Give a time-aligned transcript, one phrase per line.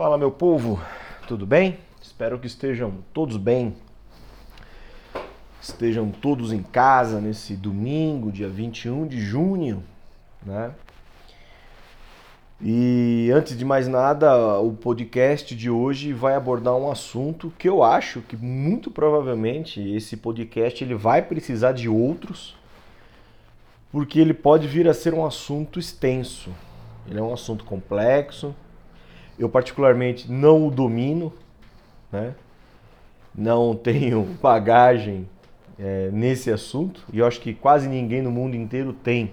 [0.00, 0.80] Fala meu povo,
[1.28, 1.76] tudo bem?
[2.00, 3.74] Espero que estejam todos bem.
[5.60, 9.84] Estejam todos em casa nesse domingo, dia 21 de junho,
[10.42, 10.70] né?
[12.62, 17.82] E antes de mais nada, o podcast de hoje vai abordar um assunto que eu
[17.82, 22.56] acho que muito provavelmente esse podcast ele vai precisar de outros,
[23.92, 26.48] porque ele pode vir a ser um assunto extenso.
[27.06, 28.54] Ele é um assunto complexo,
[29.40, 31.32] eu particularmente não o domino,
[32.12, 32.34] né?
[33.34, 35.26] não tenho bagagem
[35.78, 39.32] é, nesse assunto e eu acho que quase ninguém no mundo inteiro tem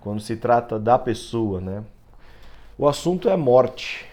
[0.00, 1.84] quando se trata da pessoa, né?
[2.76, 4.06] O assunto é morte,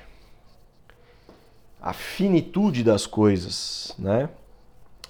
[1.81, 4.29] a finitude das coisas, né?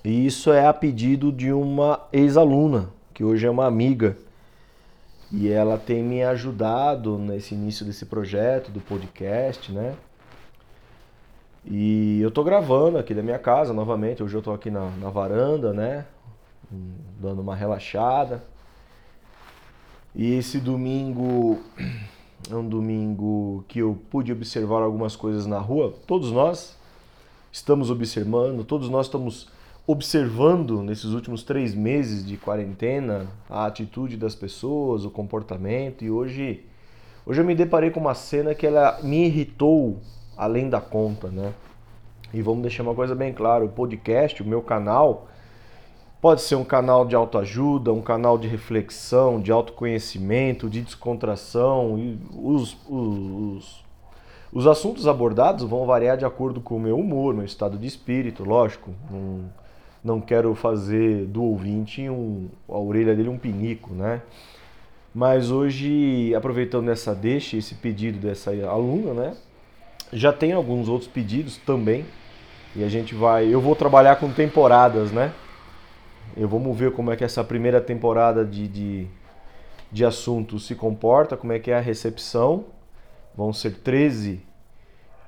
[0.03, 4.17] E isso é a pedido de uma ex-aluna que hoje é uma amiga
[5.31, 9.95] e ela tem me ajudado nesse início desse projeto do podcast, né?
[11.63, 14.23] E eu tô gravando aqui da minha casa novamente.
[14.23, 16.05] Hoje eu tô aqui na, na varanda, né?
[17.19, 18.43] Dando uma relaxada.
[20.15, 21.59] E esse domingo
[22.49, 25.93] é um domingo que eu pude observar algumas coisas na rua.
[26.07, 26.75] Todos nós
[27.51, 29.47] estamos observando, todos nós estamos
[29.85, 36.03] observando nesses últimos três meses de quarentena a atitude das pessoas, o comportamento.
[36.03, 36.65] E hoje,
[37.23, 39.99] hoje eu me deparei com uma cena que ela me irritou
[40.37, 41.53] além da conta, né?
[42.33, 45.27] E vamos deixar uma coisa bem clara, o podcast, o meu canal,
[46.21, 52.19] pode ser um canal de autoajuda, um canal de reflexão, de autoconhecimento, de descontração, e
[52.33, 53.83] os, os,
[54.53, 58.43] os assuntos abordados vão variar de acordo com o meu humor, meu estado de espírito,
[58.43, 58.91] lógico.
[59.09, 59.49] Não,
[60.03, 64.21] não quero fazer do ouvinte um, a orelha dele um pinico, né?
[65.13, 69.33] Mas hoje, aproveitando essa deixa, esse pedido dessa aluna, né?
[70.13, 72.05] Já tem alguns outros pedidos também.
[72.75, 73.47] E a gente vai.
[73.47, 75.33] Eu vou trabalhar com temporadas, né?
[76.35, 79.07] Eu vamos ver como é que essa primeira temporada de, de,
[79.91, 82.65] de assuntos se comporta, como é que é a recepção.
[83.35, 84.41] Vão ser 13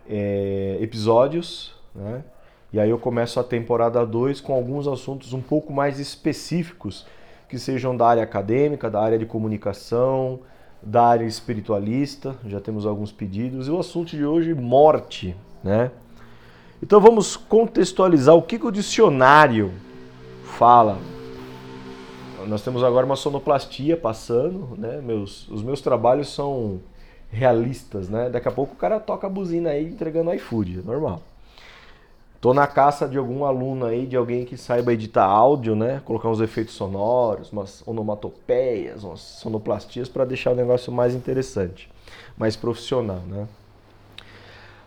[0.09, 2.23] é, episódios, né?
[2.72, 7.05] E aí eu começo a temporada 2 com alguns assuntos um pouco mais específicos,
[7.47, 10.39] que sejam da área acadêmica, da área de comunicação,
[10.85, 13.67] da área espiritualista, já temos alguns pedidos.
[13.67, 15.91] E o assunto de hoje, morte, né?
[16.81, 19.72] Então vamos contextualizar o que, que o dicionário
[20.43, 20.97] fala.
[22.45, 24.99] Nós temos agora uma sonoplastia passando, né?
[25.01, 26.81] Meus, os meus trabalhos são
[27.31, 28.29] realistas, né?
[28.29, 31.22] Daqui a pouco o cara toca a buzina aí entregando iFood, é normal.
[32.43, 36.01] Tô na caça de algum aluno aí, de alguém que saiba editar áudio, né?
[36.03, 41.89] Colocar uns efeitos sonoros, umas onomatopeias, umas sonoplastias para deixar o negócio mais interessante,
[42.37, 43.47] mais profissional, né?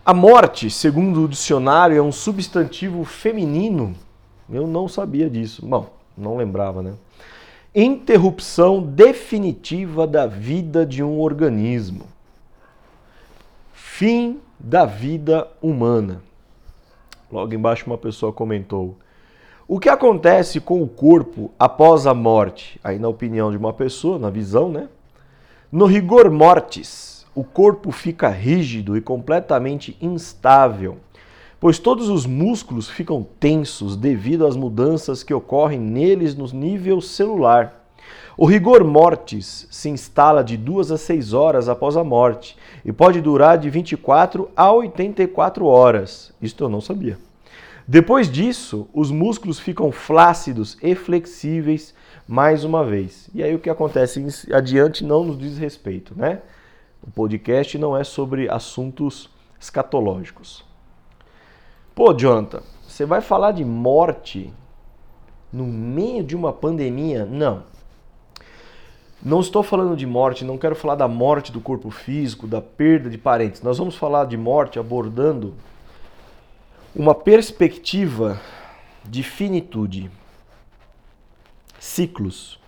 [0.05, 3.95] A morte, segundo o dicionário, é um substantivo feminino.
[4.47, 5.65] Eu não sabia disso.
[5.65, 6.93] Bom, não lembrava, né?
[7.73, 12.05] Interrupção definitiva da vida de um organismo.
[13.73, 16.26] Fim da vida humana.
[17.31, 18.97] Logo embaixo uma pessoa comentou:
[19.67, 22.79] O que acontece com o corpo após a morte?
[22.83, 24.87] Aí na opinião de uma pessoa, na visão, né?
[25.71, 30.97] No rigor mortis, o corpo fica rígido e completamente instável,
[31.59, 37.76] pois todos os músculos ficam tensos devido às mudanças que ocorrem neles no nível celular.
[38.37, 43.19] O rigor mortis se instala de 2 a 6 horas após a morte e pode
[43.21, 46.31] durar de 24 a 84 horas.
[46.41, 47.17] Isto eu não sabia.
[47.87, 51.95] Depois disso, os músculos ficam flácidos e flexíveis
[52.27, 53.29] mais uma vez.
[53.33, 56.41] E aí o que acontece adiante não nos diz respeito, né?
[57.01, 59.29] O podcast não é sobre assuntos
[59.59, 60.65] escatológicos.
[61.95, 64.53] Pô, Jonathan, você vai falar de morte
[65.51, 67.25] no meio de uma pandemia?
[67.25, 67.63] Não.
[69.23, 73.09] Não estou falando de morte, não quero falar da morte do corpo físico, da perda
[73.09, 73.61] de parentes.
[73.61, 75.55] Nós vamos falar de morte abordando
[76.95, 78.39] uma perspectiva
[79.03, 80.11] de finitude,
[81.79, 82.59] ciclos,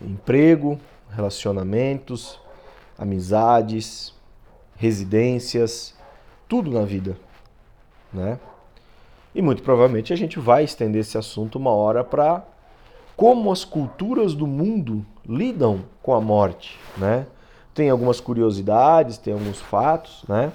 [0.00, 0.78] emprego,
[1.10, 2.40] relacionamentos,
[2.98, 4.14] amizades,
[4.76, 5.94] residências,
[6.48, 7.16] tudo na vida,
[8.12, 8.38] né?
[9.34, 12.44] E muito provavelmente a gente vai estender esse assunto uma hora para
[13.16, 17.26] como as culturas do mundo lidam com a morte, né?
[17.74, 20.52] Tem algumas curiosidades, tem alguns fatos, né?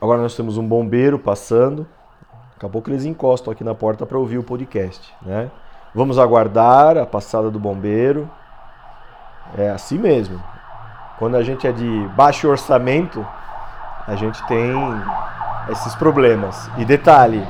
[0.00, 1.86] Agora nós temos um bombeiro passando.
[2.54, 5.50] Daqui a pouco eles encostam aqui na porta para ouvir o podcast, né?
[5.94, 8.30] Vamos aguardar a passada do bombeiro.
[9.56, 10.42] É assim mesmo.
[11.18, 13.26] Quando a gente é de baixo orçamento,
[14.06, 14.72] a gente tem
[15.70, 16.70] esses problemas.
[16.76, 17.42] E detalhe,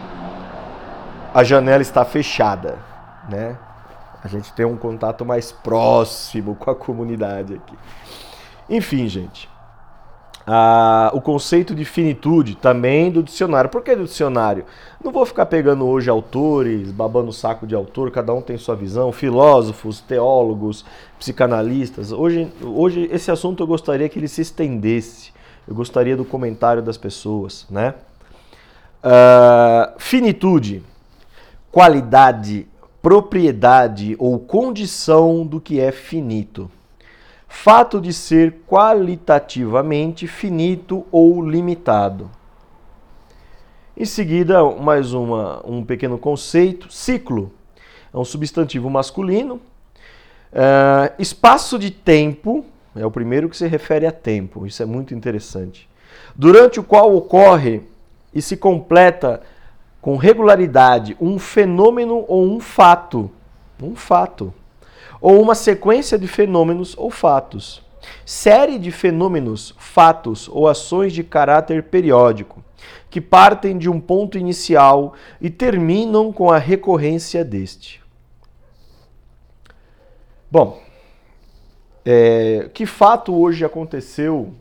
[1.34, 2.78] a janela está fechada,
[3.28, 3.56] né?
[4.22, 7.76] A gente tem um contato mais próximo com a comunidade aqui.
[8.68, 9.48] Enfim, gente.
[10.48, 13.68] Ah, o conceito de finitude também do dicionário.
[13.68, 14.64] Por que do dicionário?
[15.02, 18.76] Não vou ficar pegando hoje autores, babando o saco de autor, cada um tem sua
[18.76, 20.84] visão, filósofos, teólogos,
[21.18, 22.12] psicanalistas.
[22.12, 25.32] Hoje, hoje esse assunto eu gostaria que ele se estendesse.
[25.66, 27.94] Eu gostaria do comentário das pessoas, né?
[29.02, 30.80] Uh, finitude,
[31.72, 32.68] qualidade,
[33.06, 36.68] propriedade ou condição do que é finito.
[37.46, 42.28] Fato de ser qualitativamente finito ou limitado.
[43.96, 47.52] Em seguida, mais uma, um pequeno conceito: ciclo.
[48.12, 49.60] É um substantivo masculino.
[50.52, 52.66] Uh, espaço de tempo
[52.96, 54.66] é o primeiro que se refere a tempo.
[54.66, 55.88] Isso é muito interessante.
[56.34, 57.82] Durante o qual ocorre
[58.34, 59.42] e se completa
[60.06, 63.28] com regularidade um fenômeno ou um fato,
[63.82, 64.54] um fato,
[65.20, 67.82] ou uma sequência de fenômenos ou fatos,
[68.24, 72.62] série de fenômenos, fatos ou ações de caráter periódico,
[73.10, 78.00] que partem de um ponto inicial e terminam com a recorrência deste.
[80.48, 80.80] Bom,
[82.04, 84.54] é, que fato hoje aconteceu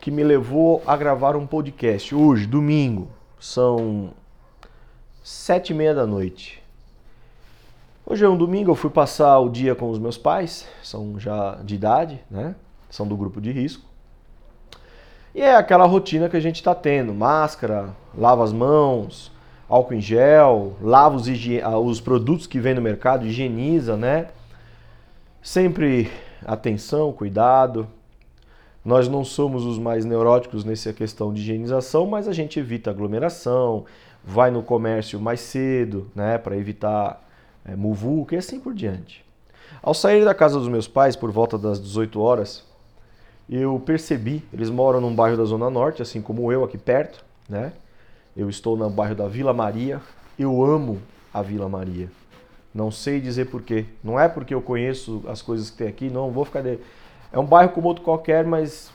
[0.00, 2.14] que me levou a gravar um podcast?
[2.14, 4.14] Hoje, domingo, são
[5.22, 6.62] sete e meia da noite.
[8.06, 11.60] Hoje é um domingo, eu fui passar o dia com os meus pais, são já
[11.62, 12.54] de idade, né?
[12.88, 13.84] São do grupo de risco.
[15.34, 19.30] E é aquela rotina que a gente está tendo: máscara, lava as mãos,
[19.68, 21.28] álcool em gel, lava os,
[21.62, 24.28] ah, os produtos que vem no mercado, higieniza, né?
[25.42, 26.10] Sempre
[26.44, 27.86] atenção, cuidado.
[28.84, 33.84] Nós não somos os mais neuróticos nessa questão de higienização, mas a gente evita aglomeração,
[34.24, 37.26] vai no comércio mais cedo, né, para evitar
[37.64, 39.24] é, muvuca e assim por diante.
[39.82, 42.64] Ao sair da casa dos meus pais por volta das 18 horas,
[43.48, 47.72] eu percebi, eles moram num bairro da Zona Norte, assim como eu aqui perto, né?
[48.36, 50.00] Eu estou no bairro da Vila Maria.
[50.38, 51.02] Eu amo
[51.34, 52.10] a Vila Maria.
[52.72, 53.86] Não sei dizer porquê.
[54.04, 56.78] Não é porque eu conheço as coisas que tem aqui, não vou ficar de...
[57.32, 58.90] É um bairro como outro qualquer, mas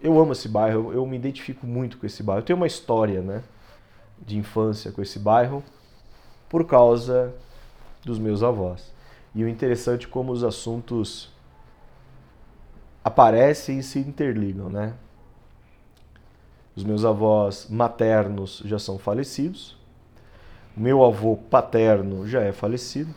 [0.00, 2.40] eu amo esse bairro, eu me identifico muito com esse bairro.
[2.40, 3.42] Eu tenho uma história, né?
[4.20, 5.62] De infância com esse bairro
[6.48, 7.32] por causa
[8.04, 8.92] dos meus avós.
[9.34, 11.30] E o interessante é como os assuntos
[13.04, 14.94] aparecem e se interligam, né?
[16.74, 19.76] Os meus avós maternos já são falecidos.
[20.76, 23.14] O meu avô paterno já é falecido.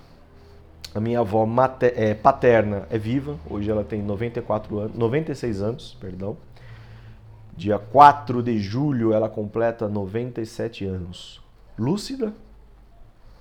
[0.94, 5.98] A minha avó mater, é, paterna é viva, hoje ela tem 94 anos, 96 anos,
[6.00, 6.38] perdão.
[7.56, 11.42] Dia 4 de julho ela completa 97 anos.
[11.78, 12.34] Lúcida,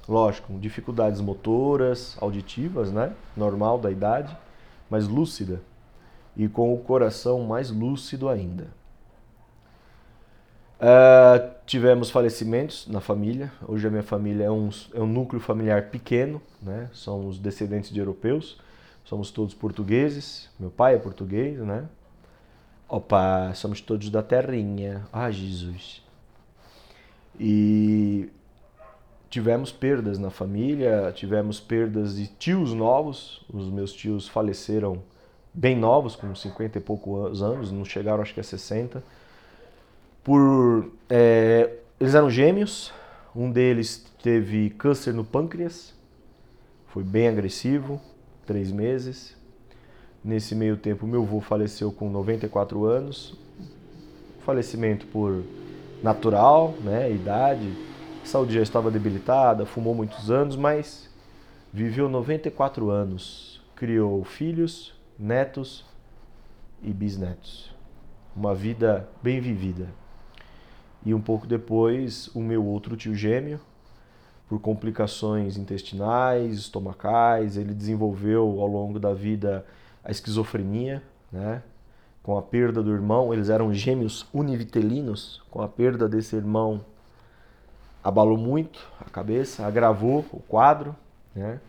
[0.06, 3.14] lógico, com dificuldades motoras, auditivas, né?
[3.36, 4.36] Normal da idade,
[4.90, 5.62] mas lúcida
[6.36, 8.68] e com o coração mais lúcido ainda.
[10.82, 13.52] Uh, tivemos falecimentos na família.
[13.66, 16.90] Hoje a minha família é um, é um núcleo familiar pequeno, né?
[16.92, 18.60] Somos descendentes de europeus,
[19.04, 20.50] somos todos portugueses.
[20.58, 21.86] Meu pai é português, né?
[22.92, 25.08] Opa, somos todos da terrinha.
[25.10, 26.02] Ah, Jesus.
[27.40, 28.28] E
[29.30, 33.46] tivemos perdas na família, tivemos perdas de tios novos.
[33.50, 35.02] Os meus tios faleceram
[35.54, 39.02] bem novos, com 50 e poucos anos, não chegaram acho que a 60.
[40.22, 42.92] Por, é, eles eram gêmeos,
[43.34, 45.94] um deles teve câncer no pâncreas,
[46.88, 47.98] foi bem agressivo,
[48.44, 49.34] três meses.
[50.24, 53.36] Nesse meio tempo, meu avô faleceu com 94 anos,
[54.44, 55.42] falecimento por
[56.00, 57.72] natural, né, idade,
[58.22, 61.10] saúde já estava debilitada, fumou muitos anos, mas
[61.72, 65.84] viveu 94 anos, criou filhos, netos
[66.80, 67.74] e bisnetos.
[68.36, 69.88] Uma vida bem vivida.
[71.04, 73.60] E um pouco depois, o meu outro tio gêmeo,
[74.48, 79.66] por complicações intestinais, estomacais, ele desenvolveu ao longo da vida
[80.04, 81.62] a esquizofrenia, né?
[82.22, 86.84] Com a perda do irmão, eles eram gêmeos univitelinos, com a perda desse irmão
[88.02, 90.94] abalou muito a cabeça, agravou o quadro,
[91.34, 91.60] né?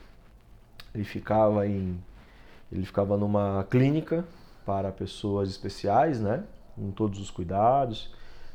[0.93, 1.99] Ele ficava em
[2.71, 4.25] ele ficava numa clínica
[4.65, 6.43] para pessoas especiais, né?
[6.75, 8.11] Com todos os cuidados.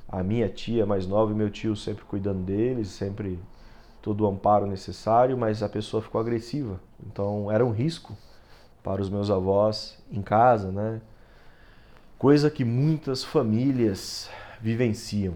[0.09, 3.39] A minha tia mais nova e meu tio sempre cuidando deles, sempre
[4.03, 6.81] todo o amparo necessário, mas a pessoa ficou agressiva.
[7.07, 8.17] Então era um risco
[8.83, 11.01] para os meus avós em casa, né?
[12.19, 14.29] coisa que muitas famílias
[14.61, 15.35] vivenciam.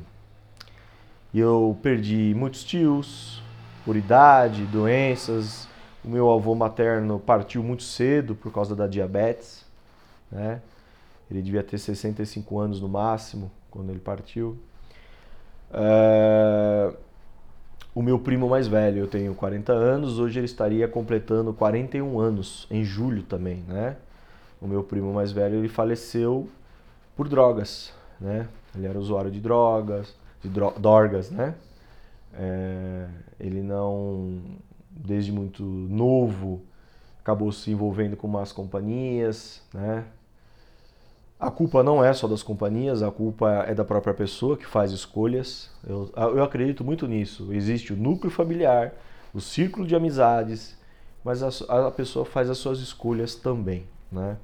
[1.33, 3.41] Eu perdi muitos tios
[3.85, 5.69] por idade, doenças.
[6.05, 9.65] O meu avô materno partiu muito cedo por causa da diabetes,
[10.31, 10.61] né?
[11.31, 14.59] Ele devia ter 65 anos no máximo quando ele partiu.
[15.73, 16.93] É...
[17.95, 22.67] O meu primo mais velho, eu tenho 40 anos, hoje ele estaria completando 41 anos,
[22.71, 23.97] em julho também, né?
[24.63, 26.49] O meu primo mais velho, ele faleceu
[27.15, 28.49] por drogas, né?
[28.75, 31.55] Ele era usuário de drogas, de dorgas, né?
[32.33, 33.09] É,
[33.39, 34.41] ele não,
[34.91, 36.63] desde muito novo,
[37.21, 40.07] acabou se envolvendo com más companhias, né?
[41.43, 44.93] A culpa não é só das companhias, a culpa é da própria pessoa que faz
[44.93, 45.69] escolhas.
[45.85, 47.53] Eu, eu acredito muito nisso.
[47.53, 48.95] Existe o núcleo familiar,
[49.35, 50.79] o círculo de amizades,
[51.25, 54.37] mas a, a pessoa faz as suas escolhas também, né?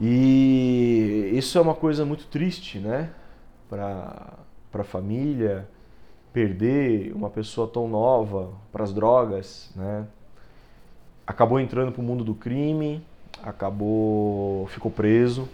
[0.00, 3.10] E isso é uma coisa muito triste, né?
[3.70, 4.38] Para
[4.74, 5.68] a família,
[6.32, 10.04] perder uma pessoa tão nova para as drogas, né?
[11.24, 13.06] Acabou entrando para o mundo do crime,
[13.42, 15.48] acabou ficou preso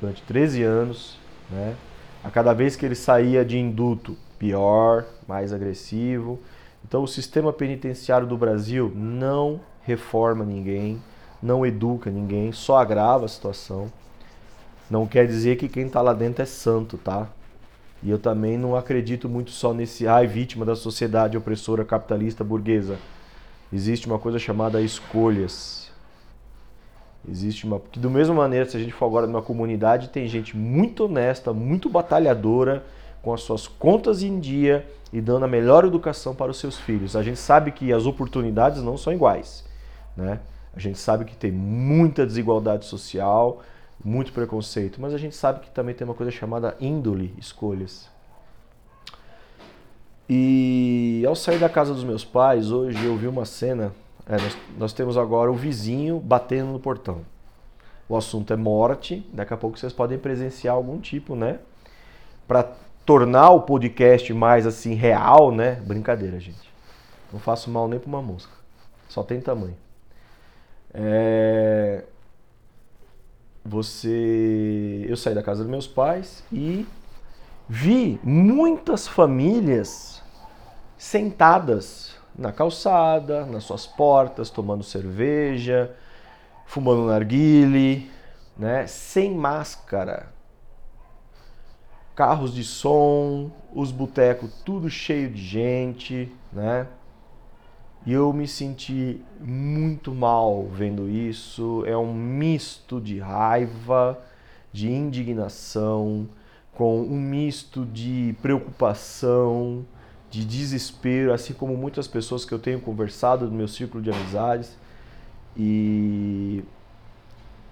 [0.00, 1.18] durante 13 anos,
[1.50, 1.76] né?
[2.22, 6.38] A cada vez que ele saía de induto, pior, mais agressivo.
[6.86, 11.02] Então o sistema penitenciário do Brasil não reforma ninguém,
[11.42, 13.90] não educa ninguém, só agrava a situação.
[14.90, 17.28] Não quer dizer que quem está lá dentro é santo, tá?
[18.02, 22.96] E eu também não acredito muito só nesse ai vítima da sociedade opressora capitalista burguesa.
[23.72, 25.77] Existe uma coisa chamada escolhas.
[27.30, 27.80] Existe uma.
[27.80, 31.52] Que, do mesma maneira, se a gente for agora numa comunidade, tem gente muito honesta,
[31.52, 32.84] muito batalhadora,
[33.22, 37.16] com as suas contas em dia e dando a melhor educação para os seus filhos.
[37.16, 39.64] A gente sabe que as oportunidades não são iguais.
[40.16, 40.40] Né?
[40.74, 43.62] A gente sabe que tem muita desigualdade social,
[44.04, 48.08] muito preconceito, mas a gente sabe que também tem uma coisa chamada índole, escolhas.
[50.28, 53.92] E ao sair da casa dos meus pais, hoje eu vi uma cena.
[54.28, 57.22] É, nós, nós, temos agora o vizinho batendo no portão.
[58.08, 59.26] O assunto é morte.
[59.32, 61.58] Daqui a pouco vocês podem presenciar algum tipo, né?
[62.46, 62.70] Para
[63.06, 65.76] tornar o podcast mais assim real, né?
[65.76, 66.70] Brincadeira, gente.
[67.32, 68.52] Não faço mal nem para uma mosca.
[69.08, 69.76] Só tem tamanho.
[70.92, 72.04] É
[73.68, 76.86] você eu saí da casa dos meus pais e
[77.68, 80.22] vi muitas famílias
[80.96, 85.92] sentadas na calçada, nas suas portas, tomando cerveja,
[86.64, 88.08] fumando narguile,
[88.56, 90.32] né, sem máscara.
[92.14, 96.86] Carros de som, os botecos tudo cheio de gente, né?
[98.06, 101.82] E eu me senti muito mal vendo isso.
[101.86, 104.18] É um misto de raiva,
[104.72, 106.28] de indignação,
[106.72, 109.84] com um misto de preocupação,
[110.30, 114.76] de desespero, assim como muitas pessoas que eu tenho conversado no meu círculo de amizades.
[115.56, 116.62] E,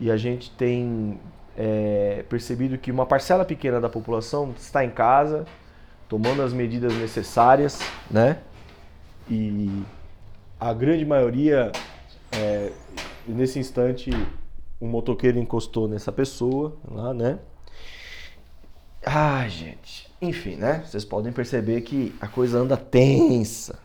[0.01, 1.21] e a gente tem
[1.57, 5.47] é, percebido que uma parcela pequena da população está em casa,
[6.09, 8.39] tomando as medidas necessárias, né?
[9.29, 9.83] E
[10.59, 11.73] a grande maioria,
[12.33, 12.73] é,
[13.27, 14.11] nesse instante,
[14.81, 17.39] um motoqueiro encostou nessa pessoa lá, né?
[19.05, 20.06] Ai, gente.
[20.21, 20.83] Enfim, né?
[20.85, 23.79] Vocês podem perceber que a coisa anda tensa.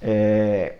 [0.00, 0.76] É...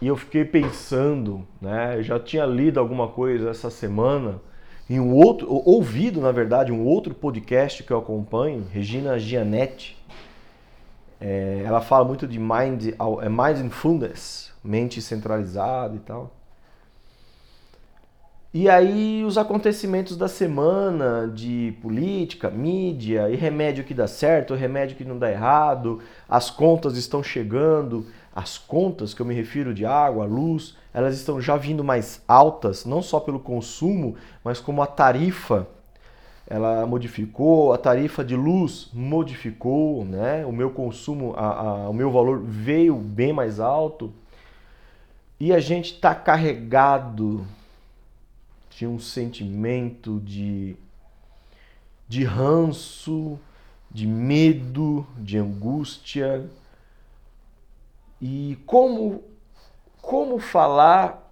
[0.00, 1.96] E eu fiquei pensando, né?
[1.96, 4.40] Eu já tinha lido alguma coisa essa semana
[4.88, 9.98] em um outro, ouvido, na verdade, um outro podcast que eu acompanho, Regina Gianetti,
[11.20, 16.37] é, ela fala muito de mind, é mindfulness, mente centralizada e tal.
[18.52, 24.96] E aí os acontecimentos da semana de política, mídia, e remédio que dá certo, remédio
[24.96, 29.84] que não dá errado, as contas estão chegando, as contas que eu me refiro de
[29.84, 34.86] água, luz, elas estão já vindo mais altas, não só pelo consumo, mas como a
[34.86, 35.66] tarifa
[36.46, 40.46] ela modificou, a tarifa de luz modificou, né?
[40.46, 44.10] o meu consumo, a, a, o meu valor veio bem mais alto
[45.38, 47.46] e a gente está carregado
[48.78, 50.76] de um sentimento de,
[52.06, 53.36] de ranço,
[53.90, 56.48] de medo, de angústia.
[58.20, 59.24] E como,
[60.00, 61.28] como falar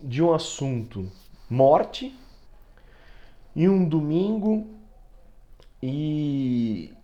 [0.00, 1.10] de um assunto?
[1.50, 2.16] Morte
[3.56, 4.68] em um domingo
[5.82, 6.94] e,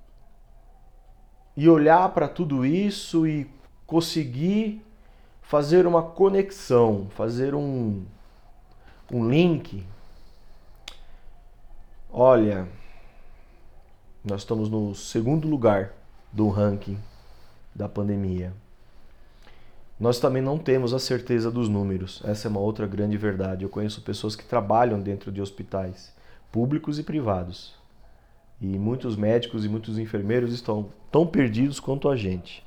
[1.56, 3.50] e olhar para tudo isso e
[3.84, 4.80] conseguir
[5.42, 8.06] fazer uma conexão, fazer um,
[9.10, 9.84] um link.
[12.10, 12.66] Olha,
[14.24, 15.92] nós estamos no segundo lugar
[16.32, 16.98] do ranking
[17.74, 18.52] da pandemia.
[19.98, 22.20] Nós também não temos a certeza dos números.
[22.24, 23.64] Essa é uma outra grande verdade.
[23.64, 26.12] Eu conheço pessoas que trabalham dentro de hospitais,
[26.52, 27.74] públicos e privados.
[28.60, 32.64] E muitos médicos e muitos enfermeiros estão tão perdidos quanto a gente.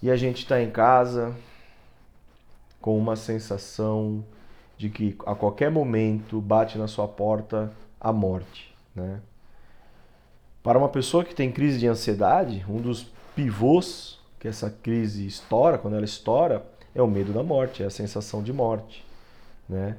[0.00, 1.34] E a gente está em casa
[2.80, 4.24] com uma sensação
[4.76, 9.20] de que a qualquer momento bate na sua porta a morte, né?
[10.62, 15.78] Para uma pessoa que tem crise de ansiedade, um dos pivôs que essa crise estoura,
[15.78, 19.04] quando ela estoura, é o medo da morte, é a sensação de morte,
[19.68, 19.96] né?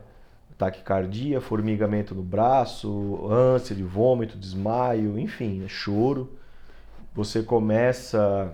[0.58, 6.38] Taquicardia, formigamento no braço, ânsia de vômito, desmaio, enfim, é choro.
[7.16, 8.54] Você começa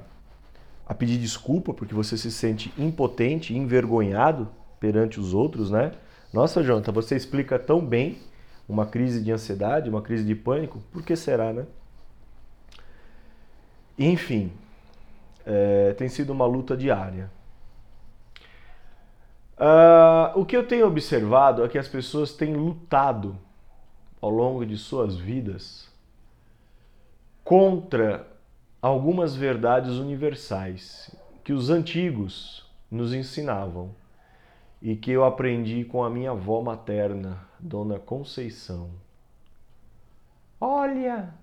[0.85, 4.47] a pedir desculpa porque você se sente impotente, envergonhado
[4.79, 5.91] perante os outros, né?
[6.31, 8.19] Nossa, Jonathan, você explica tão bem
[8.67, 11.65] uma crise de ansiedade, uma crise de pânico, por que será, né?
[13.97, 14.51] Enfim,
[15.45, 17.31] é, tem sido uma luta diária.
[19.57, 23.37] Uh, o que eu tenho observado é que as pessoas têm lutado
[24.21, 25.89] ao longo de suas vidas
[27.41, 28.27] contra
[28.85, 31.09] algumas verdades universais
[31.43, 33.89] que os antigos nos ensinavam
[34.79, 38.91] e que eu aprendi com a minha avó materna, Dona Conceição.
[40.61, 41.33] Olha,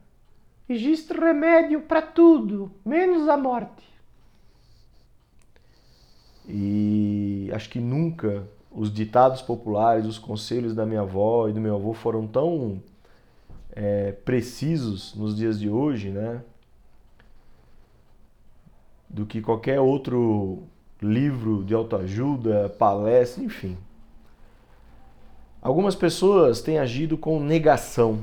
[0.69, 3.89] existe remédio para tudo, menos a morte.
[6.49, 11.75] E acho que nunca os ditados populares, os conselhos da minha avó e do meu
[11.75, 12.81] avô foram tão
[13.73, 16.41] é, precisos nos dias de hoje, né?
[19.13, 20.63] Do que qualquer outro
[21.01, 23.77] livro de autoajuda, palestra, enfim.
[25.61, 28.21] Algumas pessoas têm agido com negação.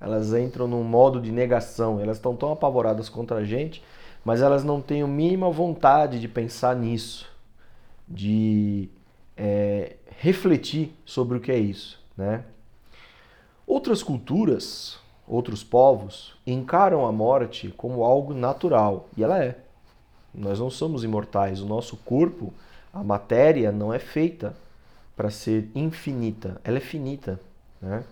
[0.00, 2.00] Elas entram num modo de negação.
[2.00, 3.82] Elas estão tão apavoradas contra a gente
[4.28, 7.26] mas elas não têm a mínima vontade de pensar nisso,
[8.06, 8.88] de
[9.36, 12.44] é, refletir sobre o que é isso, né?
[13.66, 19.56] Outras culturas, outros povos encaram a morte como algo natural e ela é.
[20.34, 22.52] Nós não somos imortais, o nosso corpo,
[22.92, 24.54] a matéria não é feita
[25.16, 27.40] para ser infinita, ela é finita,
[27.80, 28.04] né?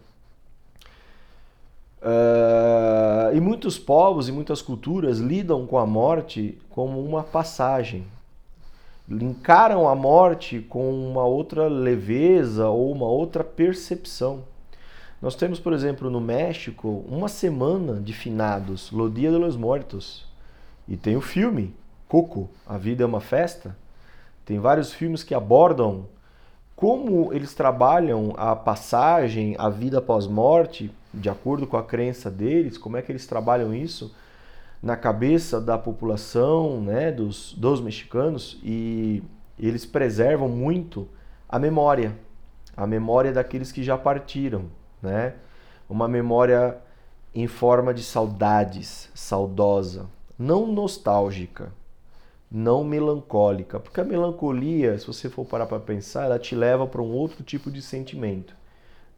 [2.02, 8.06] Uh, e muitos povos e muitas culturas lidam com a morte como uma passagem.
[9.08, 14.44] Encaram a morte com uma outra leveza ou uma outra percepção.
[15.20, 20.26] Nós temos, por exemplo, no México, uma semana de finados, Lo Dia de los Muertos.
[20.86, 21.74] E tem o filme
[22.06, 23.76] Coco, A Vida é uma Festa.
[24.44, 26.06] Tem vários filmes que abordam
[26.76, 32.98] como eles trabalham a passagem, a vida pós-morte, de acordo com a crença deles, como
[32.98, 34.14] é que eles trabalham isso
[34.82, 39.22] na cabeça da população, né, dos, dos mexicanos, e
[39.58, 41.08] eles preservam muito
[41.48, 42.14] a memória,
[42.76, 44.66] a memória daqueles que já partiram,
[45.06, 45.34] né?
[45.88, 46.76] Uma memória
[47.34, 50.06] em forma de saudades, saudosa,
[50.38, 51.72] não nostálgica,
[52.50, 57.02] não melancólica, porque a melancolia, se você for parar para pensar, ela te leva para
[57.02, 58.54] um outro tipo de sentimento,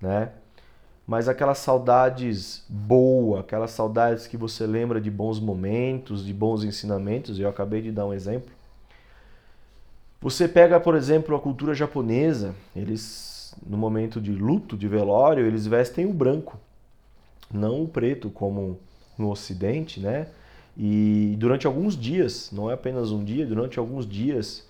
[0.01, 0.31] né?
[1.07, 7.41] Mas aquelas saudades boas, aquelas saudades que você lembra de bons momentos, de bons ensinamentos,
[7.41, 8.53] eu acabei de dar um exemplo.
[10.21, 15.67] Você pega, por exemplo, a cultura japonesa, eles no momento de luto, de velório, eles
[15.67, 16.59] vestem o branco,
[17.53, 18.79] não o preto como
[19.17, 20.29] no ocidente, né?
[20.77, 24.67] E durante alguns dias, não é apenas um dia, durante alguns dias,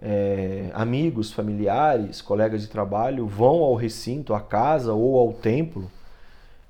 [0.00, 5.90] é, amigos, familiares, colegas de trabalho vão ao recinto, à casa ou ao templo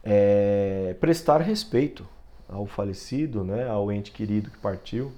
[0.02, 2.06] é, prestar respeito
[2.48, 5.12] ao falecido, né, ao ente querido que partiu.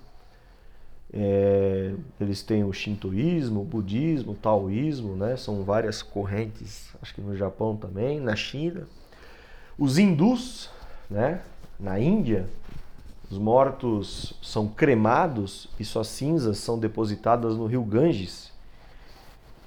[1.12, 7.20] É, eles têm o shintoísmo, o budismo, o taoísmo, né, são várias correntes, acho que
[7.20, 8.86] no Japão também, na China.
[9.76, 10.70] Os hindus,
[11.08, 11.40] né,
[11.78, 12.46] na Índia,
[13.30, 18.50] os mortos são cremados e suas cinzas são depositadas no rio Ganges.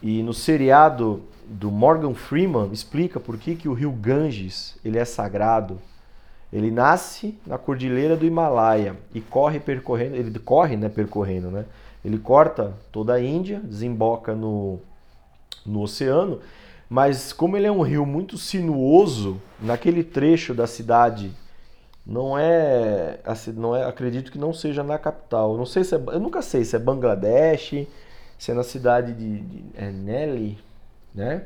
[0.02, 5.06] E no seriado do Morgan Freeman explica por que, que o rio Ganges ele é
[5.06, 5.80] sagrado.
[6.54, 11.66] Ele nasce na cordilheira do Himalaia e corre percorrendo, ele corre, né, percorrendo, né?
[12.06, 14.80] Ele corta toda a Índia, desemboca no,
[15.66, 16.40] no oceano,
[16.88, 21.32] mas como ele é um rio muito sinuoso, naquele trecho da cidade
[22.06, 25.58] não é, assim, não é, acredito que não seja na capital.
[25.58, 27.88] Não sei se é, eu nunca sei se é Bangladesh,
[28.38, 30.60] Isso é na cidade de, de é Nelly,
[31.16, 31.46] né?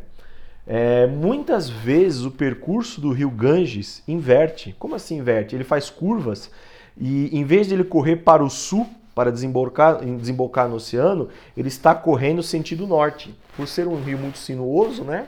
[0.67, 4.75] É, muitas vezes o percurso do rio Ganges inverte.
[4.77, 5.55] Como assim inverte?
[5.55, 6.51] Ele faz curvas
[6.99, 11.69] e em vez de ele correr para o sul, para desembocar, desembocar no oceano, ele
[11.69, 13.33] está correndo sentido norte.
[13.55, 15.27] Por ser um rio muito sinuoso, né?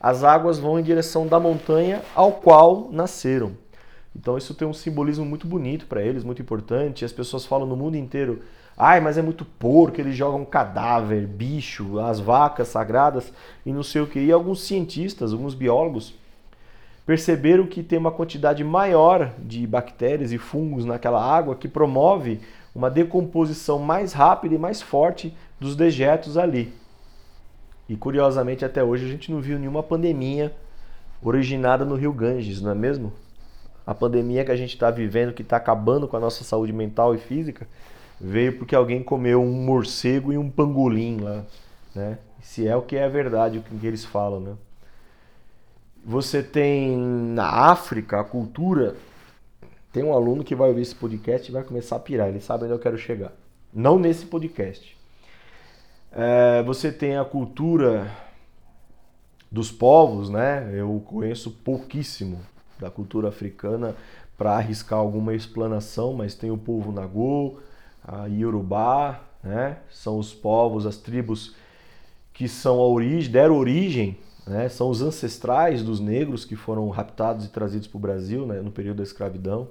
[0.00, 3.52] As águas vão em direção da montanha ao qual nasceram.
[4.14, 7.04] Então isso tem um simbolismo muito bonito para eles, muito importante.
[7.04, 8.40] As pessoas falam no mundo inteiro
[8.82, 13.30] Ai, mas é muito porco, eles jogam cadáver, bicho, as vacas sagradas
[13.66, 14.18] e não sei o que.
[14.18, 16.14] E alguns cientistas, alguns biólogos
[17.04, 22.40] perceberam que tem uma quantidade maior de bactérias e fungos naquela água que promove
[22.74, 26.72] uma decomposição mais rápida e mais forte dos dejetos ali.
[27.86, 30.56] E curiosamente até hoje a gente não viu nenhuma pandemia
[31.22, 33.12] originada no Rio Ganges, não é mesmo?
[33.86, 37.14] A pandemia que a gente está vivendo, que está acabando com a nossa saúde mental
[37.14, 37.68] e física,
[38.20, 41.44] veio porque alguém comeu um morcego e um pangolim lá,
[41.94, 42.18] né?
[42.42, 44.54] Se é o que é verdade, o que eles falam, né?
[46.04, 48.96] Você tem na África a cultura.
[49.92, 52.28] Tem um aluno que vai ouvir esse podcast e vai começar a pirar.
[52.28, 53.32] Ele sabe onde eu quero chegar.
[53.72, 54.96] Não nesse podcast.
[56.12, 58.10] É, você tem a cultura
[59.50, 60.70] dos povos, né?
[60.72, 62.40] Eu conheço pouquíssimo
[62.78, 63.94] da cultura africana
[64.38, 67.58] para arriscar alguma explanação, mas tem o povo Nagô,
[68.02, 69.78] a Yorubá, né?
[69.90, 71.54] São os povos, as tribos
[72.32, 74.68] que são a origem, deram origem, né?
[74.68, 78.60] São os ancestrais dos negros que foram raptados e trazidos para o Brasil, né?
[78.60, 79.68] No período da escravidão.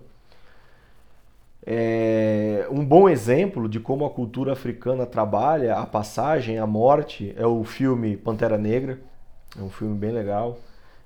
[1.65, 7.45] É, um bom exemplo de como a cultura africana trabalha a passagem, a morte, é
[7.45, 8.99] o filme Pantera Negra.
[9.57, 10.59] É um filme bem legal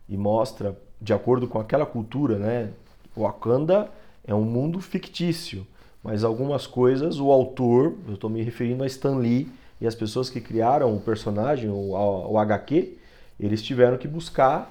[0.07, 2.69] e mostra, de acordo com aquela cultura, né?
[3.15, 3.89] Wakanda
[4.25, 5.65] é um mundo fictício,
[6.03, 10.29] mas algumas coisas o autor, eu estou me referindo a Stan Lee e as pessoas
[10.29, 12.97] que criaram o personagem, o, o HQ,
[13.39, 14.69] eles tiveram que buscar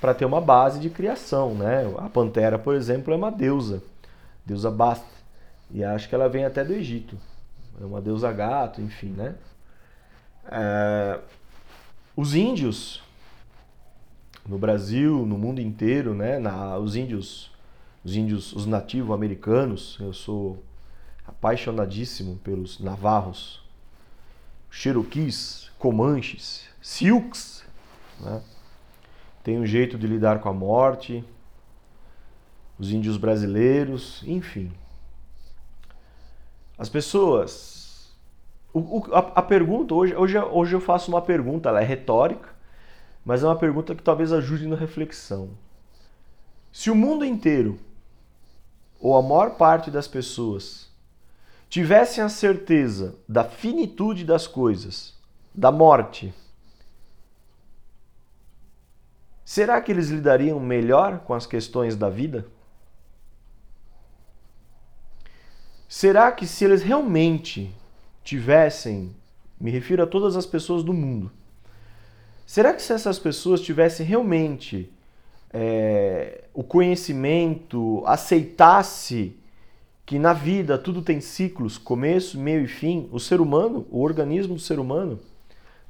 [0.00, 1.92] para ter uma base de criação, né?
[1.98, 3.82] A pantera, por exemplo, é uma deusa,
[4.44, 5.06] deusa Bast,
[5.70, 7.16] e acho que ela vem até do Egito,
[7.80, 9.36] é uma deusa gato, enfim, né?
[10.50, 11.20] É...
[12.16, 13.00] Os índios
[14.46, 16.38] no Brasil, no mundo inteiro, né?
[16.38, 17.50] Na, os índios,
[18.04, 20.62] os índios, os nativos americanos, eu sou
[21.26, 23.62] apaixonadíssimo pelos navarros,
[24.70, 27.64] Cherokees, Comanches, Sioux.
[28.20, 28.42] Né?
[29.42, 31.24] Tem um jeito de lidar com a morte,
[32.78, 34.72] os índios brasileiros, enfim.
[36.78, 38.12] As pessoas.
[38.72, 42.48] O, o, a, a, pergunta, hoje, hoje, hoje eu faço uma pergunta, ela é retórica,
[43.24, 45.50] mas é uma pergunta que talvez ajude na reflexão.
[46.72, 47.78] Se o mundo inteiro,
[48.98, 50.91] ou a maior parte das pessoas,
[51.72, 55.18] tivessem a certeza da finitude das coisas,
[55.54, 56.34] da morte,
[59.42, 62.46] será que eles lidariam melhor com as questões da vida?
[65.88, 67.74] Será que se eles realmente
[68.22, 69.16] tivessem,
[69.58, 71.32] me refiro a todas as pessoas do mundo,
[72.44, 74.92] será que se essas pessoas tivessem realmente
[75.50, 79.40] é, o conhecimento, aceitasse
[80.04, 83.08] que na vida tudo tem ciclos, começo, meio e fim.
[83.12, 85.18] O ser humano, o organismo do ser humano,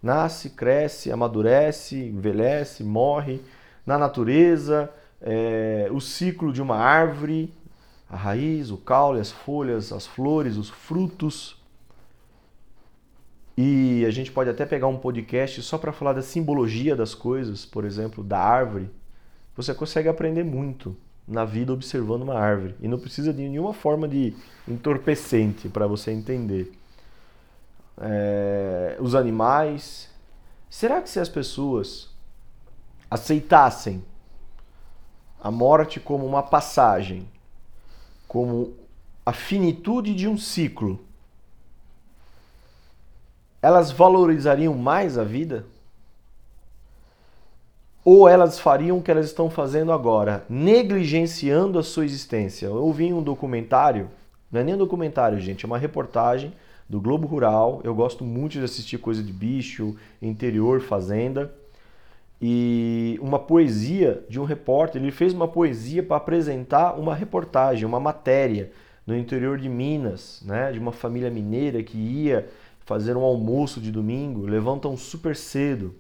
[0.02, 3.40] nasce, cresce, amadurece, envelhece, morre.
[3.86, 7.52] Na natureza, é, o ciclo de uma árvore,
[8.08, 11.60] a raiz, o caule, as folhas, as flores, os frutos.
[13.56, 17.64] E a gente pode até pegar um podcast só para falar da simbologia das coisas,
[17.64, 18.90] por exemplo, da árvore.
[19.56, 20.96] Você consegue aprender muito
[21.32, 22.76] na vida observando uma árvore.
[22.80, 24.34] E não precisa de nenhuma forma de
[24.68, 26.72] entorpecente para você entender.
[27.98, 30.10] É, os animais.
[30.68, 32.10] Será que se as pessoas
[33.10, 34.04] aceitassem
[35.40, 37.28] a morte como uma passagem,
[38.28, 38.74] como
[39.24, 41.00] a finitude de um ciclo,
[43.60, 45.66] elas valorizariam mais a vida?
[48.04, 52.66] Ou elas fariam o que elas estão fazendo agora, negligenciando a sua existência.
[52.66, 54.08] Eu vi um documentário,
[54.50, 56.52] não é nem um documentário, gente, é uma reportagem
[56.88, 57.80] do Globo Rural.
[57.84, 61.52] Eu gosto muito de assistir coisa de bicho, interior, fazenda.
[62.40, 68.00] E uma poesia de um repórter, ele fez uma poesia para apresentar uma reportagem, uma
[68.00, 68.72] matéria
[69.06, 72.48] no interior de Minas, né, de uma família mineira que ia
[72.80, 75.94] fazer um almoço de domingo, levantam super cedo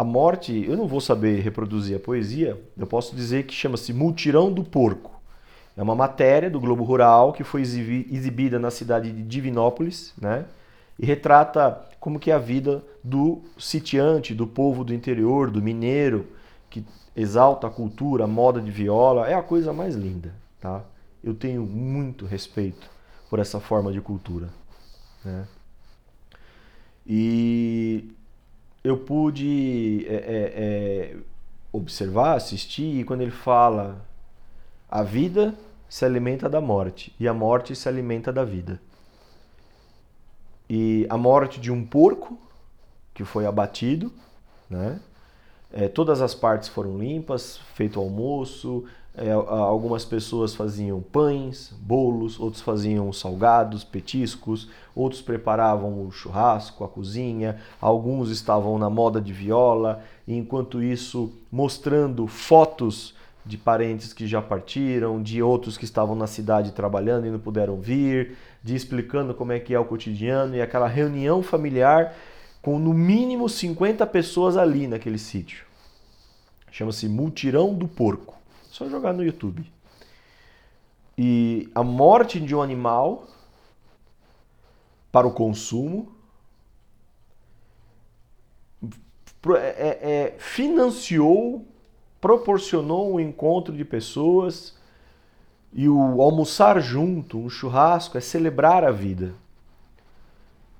[0.00, 4.50] a morte, eu não vou saber reproduzir a poesia, eu posso dizer que chama-se Multirão
[4.50, 5.20] do Porco.
[5.76, 10.46] É uma matéria do Globo Rural que foi exibida na cidade de Divinópolis, né?
[10.98, 16.26] e retrata como que é a vida do sitiante, do povo do interior, do mineiro,
[16.70, 16.82] que
[17.14, 20.82] exalta a cultura, a moda de viola, é a coisa mais linda, tá?
[21.22, 22.88] Eu tenho muito respeito
[23.28, 24.48] por essa forma de cultura,
[25.22, 25.46] né?
[27.06, 28.14] E
[28.82, 31.16] eu pude é, é, é,
[31.72, 34.04] observar, assistir, e quando ele fala
[34.88, 35.54] a vida
[35.88, 38.80] se alimenta da morte e a morte se alimenta da vida.
[40.68, 42.38] E a morte de um porco
[43.12, 44.12] que foi abatido,
[44.68, 45.00] né?
[45.72, 48.84] É, todas as partes foram limpas, feito almoço.
[49.12, 56.88] É, algumas pessoas faziam pães, bolos, outros faziam salgados, petiscos, outros preparavam o churrasco, a
[56.88, 64.26] cozinha, alguns estavam na moda de viola, e enquanto isso mostrando fotos de parentes que
[64.26, 69.34] já partiram, de outros que estavam na cidade trabalhando e não puderam vir, de explicando
[69.34, 72.14] como é que é o cotidiano e aquela reunião familiar
[72.62, 75.64] com no mínimo 50 pessoas ali naquele sítio.
[76.70, 78.39] Chama-se Multirão do Porco.
[78.80, 79.70] Só jogar no YouTube.
[81.18, 83.26] E a morte de um animal
[85.12, 86.10] para o consumo
[89.48, 91.68] é, é, é, financiou,
[92.22, 94.74] proporcionou um encontro de pessoas
[95.74, 99.34] e o almoçar junto, um churrasco, é celebrar a vida.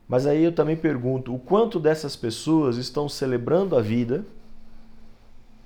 [0.08, 4.24] Mas aí eu também pergunto: o quanto dessas pessoas estão celebrando a vida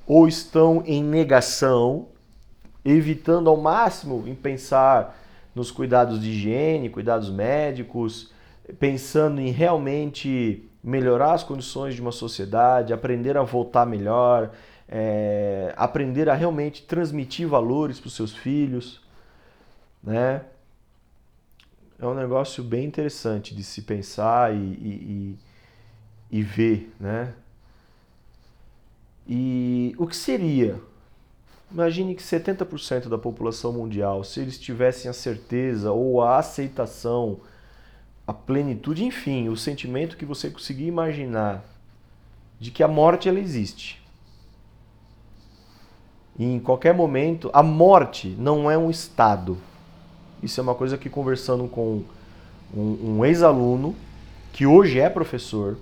[0.05, 2.09] ou estão em negação,
[2.85, 5.21] evitando ao máximo em pensar
[5.55, 8.33] nos cuidados de higiene, cuidados médicos,
[8.79, 14.51] pensando em realmente melhorar as condições de uma sociedade, aprender a votar melhor,
[14.89, 19.01] é, aprender a realmente transmitir valores para os seus filhos,
[20.03, 20.43] né?
[21.99, 25.39] é um negócio bem interessante de se pensar e, e,
[26.31, 27.33] e, ver, né?
[29.27, 30.81] E o que seria?
[31.71, 37.41] Imagine que 70% da população mundial, se eles tivessem a certeza ou a aceitação,
[38.27, 41.65] a plenitude, enfim, o sentimento que você conseguir imaginar
[42.61, 44.03] de que a morte ela existe.
[46.39, 49.59] E em qualquer momento, a morte não é um estado
[50.45, 52.03] isso é uma coisa que conversando com
[52.77, 53.95] um, um ex-aluno,
[54.53, 55.79] que hoje é professor,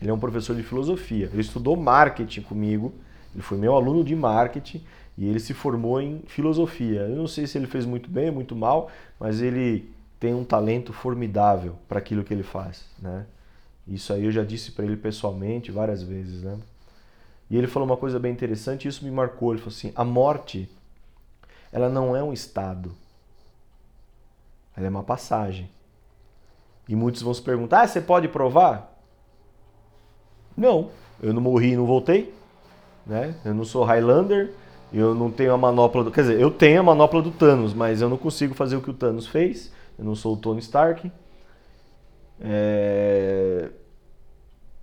[0.00, 2.94] ele é um professor de filosofia, ele estudou marketing comigo,
[3.34, 4.84] ele foi meu aluno de marketing
[5.18, 7.02] e ele se formou em filosofia.
[7.02, 10.92] Eu não sei se ele fez muito bem, muito mal, mas ele tem um talento
[10.92, 13.26] formidável para aquilo que ele faz, né?
[13.86, 16.58] Isso aí eu já disse para ele pessoalmente várias vezes, né?
[17.50, 19.52] E ele falou uma coisa bem interessante, e isso me marcou.
[19.52, 20.70] Ele falou assim: a morte,
[21.70, 22.92] ela não é um estado,
[24.74, 25.68] ela é uma passagem.
[26.88, 28.90] E muitos vão se perguntar: ah, você pode provar?
[30.56, 30.90] Não,
[31.22, 32.32] eu não morri e não voltei.
[33.06, 33.34] Né?
[33.44, 34.52] Eu não sou Highlander,
[34.92, 36.10] eu não tenho a manopla do.
[36.10, 38.90] Quer dizer, eu tenho a manopla do Thanos, mas eu não consigo fazer o que
[38.90, 39.72] o Thanos fez.
[39.98, 41.10] Eu não sou o Tony Stark.
[42.40, 43.70] É...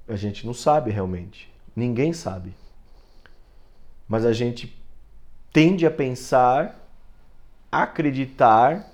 [0.07, 1.51] A gente não sabe realmente.
[1.75, 2.53] Ninguém sabe.
[4.07, 4.77] Mas a gente
[5.51, 6.79] tende a pensar,
[7.71, 8.91] acreditar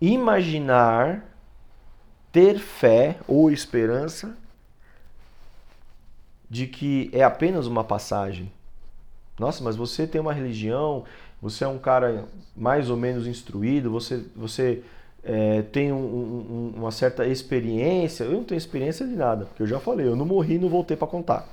[0.00, 1.24] imaginar,
[2.30, 4.36] ter fé ou esperança
[6.48, 8.52] de que é apenas uma passagem.
[9.38, 11.04] Nossa, mas você tem uma religião,
[11.40, 12.24] você é um cara
[12.56, 14.82] mais ou menos instruído, você, você
[15.22, 18.24] é, tem um, um, uma certa experiência.
[18.24, 20.68] Eu não tenho experiência de nada, porque eu já falei, eu não morri e não
[20.68, 21.46] voltei para contar.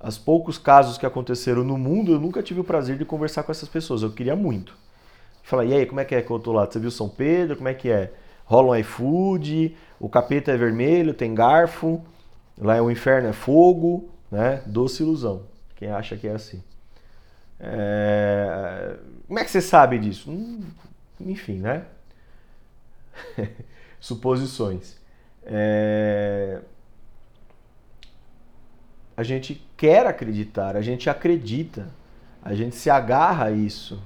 [0.00, 3.50] Os poucos casos que aconteceram no mundo, eu nunca tive o prazer de conversar com
[3.50, 4.02] essas pessoas.
[4.02, 4.76] Eu queria muito.
[5.42, 6.66] Fala, e aí, como é que é que eu tô lá?
[6.66, 7.56] Você viu São Pedro?
[7.56, 8.12] Como é que é?
[8.44, 12.00] Rola um iFood, o capeta é vermelho, tem garfo,
[12.56, 14.62] lá é o inferno é fogo, né?
[14.66, 15.42] Doce ilusão.
[15.74, 16.62] Quem acha que é assim.
[17.60, 18.96] É...
[19.26, 20.30] Como é que você sabe disso?
[20.30, 20.64] Hum,
[21.20, 21.84] enfim, né?
[24.00, 24.96] Suposições.
[25.44, 26.60] É...
[29.16, 31.88] A gente quer acreditar, a gente acredita,
[32.42, 34.00] a gente se agarra a isso.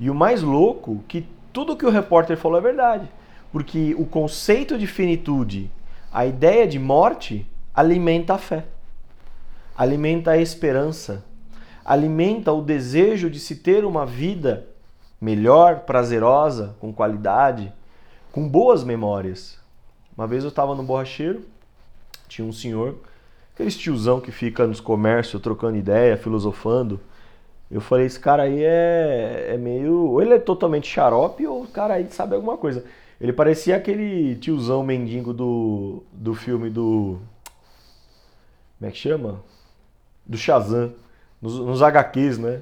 [0.00, 3.08] E o mais louco que tudo que o repórter falou é verdade.
[3.52, 5.70] Porque o conceito de finitude,
[6.12, 8.64] a ideia de morte, alimenta a fé,
[9.78, 11.24] alimenta a esperança,
[11.84, 14.66] alimenta o desejo de se ter uma vida
[15.20, 17.72] melhor, prazerosa, com qualidade,
[18.32, 19.56] com boas memórias.
[20.16, 21.44] Uma vez eu estava no borracheiro,
[22.26, 22.96] tinha um senhor,
[23.54, 26.98] aquele tiozão que fica nos comércios trocando ideia, filosofando.
[27.70, 30.10] Eu falei, esse cara aí é, é meio.
[30.10, 32.84] Ou ele é totalmente xarope, ou o cara aí sabe alguma coisa.
[33.20, 37.20] Ele parecia aquele tiozão mendigo do, do filme do.
[38.78, 39.40] Como é que chama?
[40.28, 40.92] Do Shazam.
[41.40, 42.60] Nos, nos HQs, né?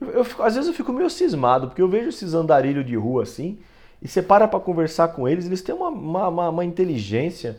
[0.00, 3.22] Eu, eu, às vezes eu fico meio cismado, porque eu vejo esses andarilhos de rua
[3.22, 3.58] assim,
[4.02, 7.58] e você para pra conversar com eles, eles têm uma, uma, uma, uma inteligência,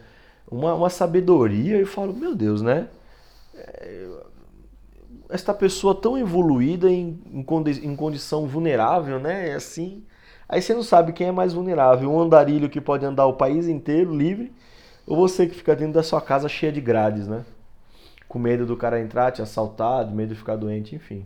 [0.50, 2.88] uma, uma sabedoria, e eu falo, meu Deus, né?
[3.56, 4.08] É,
[5.30, 7.46] esta pessoa tão evoluída em, em,
[7.84, 9.50] em condição vulnerável, né?
[9.50, 10.04] É assim.
[10.48, 13.68] Aí você não sabe quem é mais vulnerável, um andarilho que pode andar o país
[13.68, 14.54] inteiro livre,
[15.08, 17.44] ou você que fica dentro da sua casa cheia de grades, né?
[18.36, 21.26] Com medo do cara entrar, te assaltar, medo de ficar doente, enfim.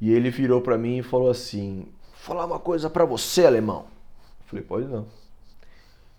[0.00, 3.82] E ele virou para mim e falou assim: falar uma coisa para você, alemão.
[4.40, 5.06] Eu falei: Pode não.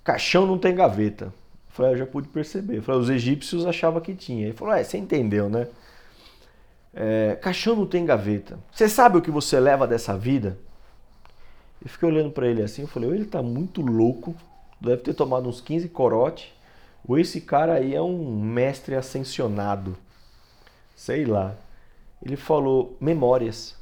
[0.01, 1.25] Caixão não tem gaveta.
[1.25, 1.33] Eu
[1.71, 2.77] falei: Eu já pude perceber.
[2.77, 4.45] Eu falei: Os egípcios achavam que tinha.
[4.45, 5.67] Ele falou: É, você entendeu, né?
[6.93, 8.57] É, caixão não tem gaveta.
[8.71, 10.57] Você sabe o que você leva dessa vida?
[11.83, 14.33] Eu fiquei olhando para ele assim, eu falei, ele tá muito louco,
[14.79, 16.54] deve ter tomado uns 15 corote,
[17.07, 19.95] ou esse cara aí é um mestre ascensionado.
[20.95, 21.55] Sei lá.
[22.23, 23.75] Ele falou, memórias.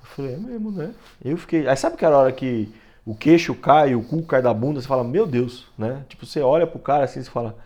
[0.00, 0.94] Eu falei, é mesmo, né?
[1.22, 1.68] Eu fiquei.
[1.68, 2.72] Aí sabe aquela hora que
[3.04, 6.04] o queixo cai, o cu cai da bunda, você fala, meu Deus, né?
[6.08, 7.56] Tipo, você olha pro cara assim e fala,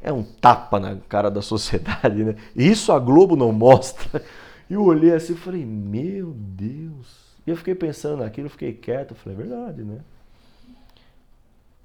[0.00, 2.36] é um tapa na cara da sociedade, né?
[2.54, 4.22] Isso a Globo não mostra.
[4.70, 7.36] E eu olhei assim e falei, meu Deus.
[7.46, 9.98] E eu fiquei pensando naquilo, fiquei quieto, falei, é verdade, né?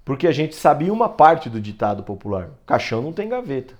[0.04, 3.76] Porque a gente sabia uma parte do ditado popular: caixão não tem gaveta.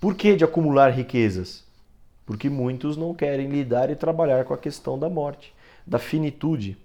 [0.00, 1.64] Por que de acumular riquezas?
[2.24, 5.54] Porque muitos não querem lidar e trabalhar com a questão da morte,
[5.86, 6.76] da finitude.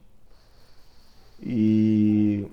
[1.42, 2.48] E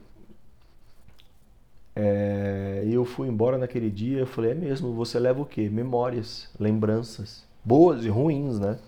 [1.95, 5.69] é, eu fui embora naquele dia, eu falei, é mesmo, você leva o quê?
[5.69, 8.79] Memórias, lembranças, boas e ruins, né?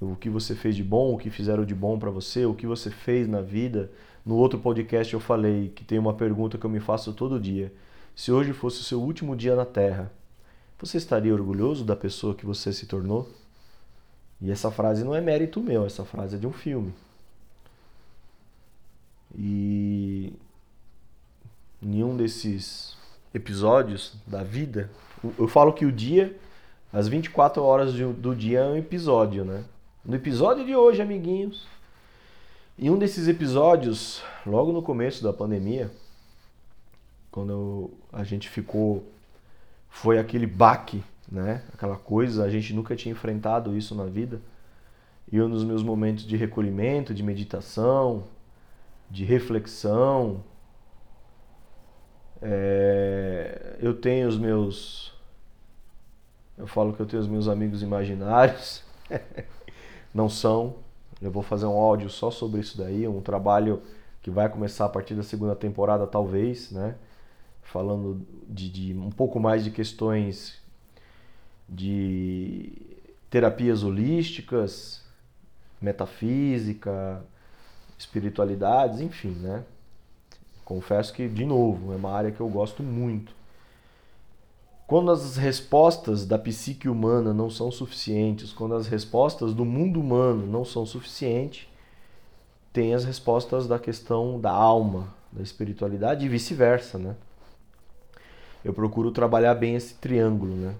[0.00, 2.66] O que você fez de bom, o que fizeram de bom para você, o que
[2.66, 3.90] você fez na vida.
[4.24, 7.72] No outro podcast eu falei que tem uma pergunta que eu me faço todo dia.
[8.16, 10.10] Se hoje fosse o seu último dia na Terra,
[10.78, 13.28] você estaria orgulhoso da pessoa que você se tornou?
[14.40, 16.92] E essa frase não é mérito meu, essa frase é de um filme.
[19.36, 20.32] E
[21.80, 22.96] nenhum desses
[23.32, 24.90] episódios da vida,
[25.38, 26.36] eu falo que o dia,
[26.92, 29.64] as 24 horas do dia é um episódio, né?
[30.04, 31.66] No episódio de hoje, amiguinhos,
[32.78, 35.90] em um desses episódios, logo no começo da pandemia,
[37.30, 39.04] quando a gente ficou,
[39.88, 41.62] foi aquele baque, né?
[41.72, 44.40] Aquela coisa, a gente nunca tinha enfrentado isso na vida.
[45.30, 48.24] E eu nos meus momentos de recolhimento, de meditação,
[49.10, 50.42] de reflexão,
[52.46, 55.14] é, eu tenho os meus.
[56.58, 58.82] Eu falo que eu tenho os meus amigos imaginários.
[60.12, 60.83] Não são.
[61.20, 63.82] Eu vou fazer um áudio só sobre isso daí, um trabalho
[64.22, 66.96] que vai começar a partir da segunda temporada, talvez, né?
[67.62, 70.62] Falando de, de um pouco mais de questões
[71.68, 72.72] de
[73.30, 75.02] terapias holísticas,
[75.80, 77.24] metafísica,
[77.98, 79.64] espiritualidades, enfim, né?
[80.64, 83.34] Confesso que, de novo, é uma área que eu gosto muito.
[84.94, 90.46] Quando as respostas da psique humana não são suficientes, quando as respostas do mundo humano
[90.46, 91.66] não são suficientes,
[92.72, 97.16] tem as respostas da questão da alma, da espiritualidade e vice-versa, né?
[98.64, 100.76] Eu procuro trabalhar bem esse triângulo, né?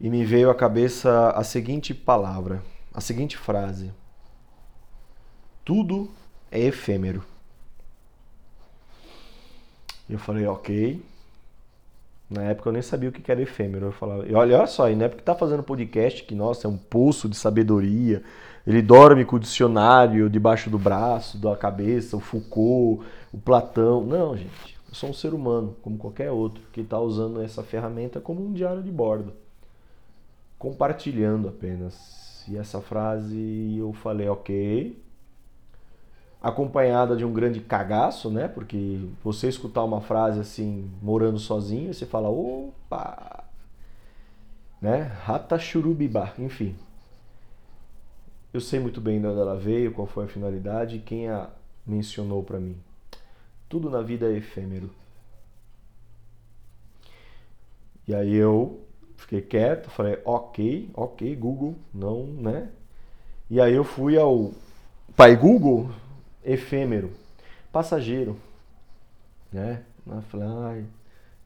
[0.00, 2.62] E me veio à cabeça a seguinte palavra,
[2.94, 3.92] a seguinte frase:
[5.64, 6.08] Tudo
[6.48, 7.24] é efêmero.
[10.08, 11.10] Eu falei, ok.
[12.32, 13.86] Na época eu nem sabia o que era efêmero.
[13.86, 16.66] Eu falava, e olha, olha só, e não é porque tá fazendo podcast que, nossa,
[16.66, 18.22] é um poço de sabedoria.
[18.66, 24.04] Ele dorme com o dicionário debaixo do braço, da cabeça, o Foucault, o Platão.
[24.04, 24.78] Não, gente.
[24.88, 28.52] Eu sou um ser humano, como qualquer outro, que está usando essa ferramenta como um
[28.52, 29.32] diário de bordo.
[30.58, 32.44] Compartilhando apenas.
[32.48, 35.02] E essa frase eu falei, ok,
[36.42, 38.48] acompanhada de um grande cagaço, né?
[38.48, 43.44] Porque você escutar uma frase assim, morando sozinho, você fala, opa!
[44.80, 45.02] Né?
[45.22, 46.74] Rata churubibá, enfim.
[48.52, 51.48] Eu sei muito bem de onde ela veio, qual foi a finalidade e quem a
[51.86, 52.76] mencionou para mim.
[53.68, 54.90] Tudo na vida é efêmero.
[58.06, 58.80] E aí eu
[59.16, 62.68] fiquei quieto, falei, ok, ok, Google, não, né?
[63.48, 64.50] E aí eu fui ao
[65.16, 65.90] pai Google,
[66.44, 67.12] efêmero,
[67.72, 68.38] passageiro,
[69.52, 69.82] né?
[70.28, 70.84] Falei, ai,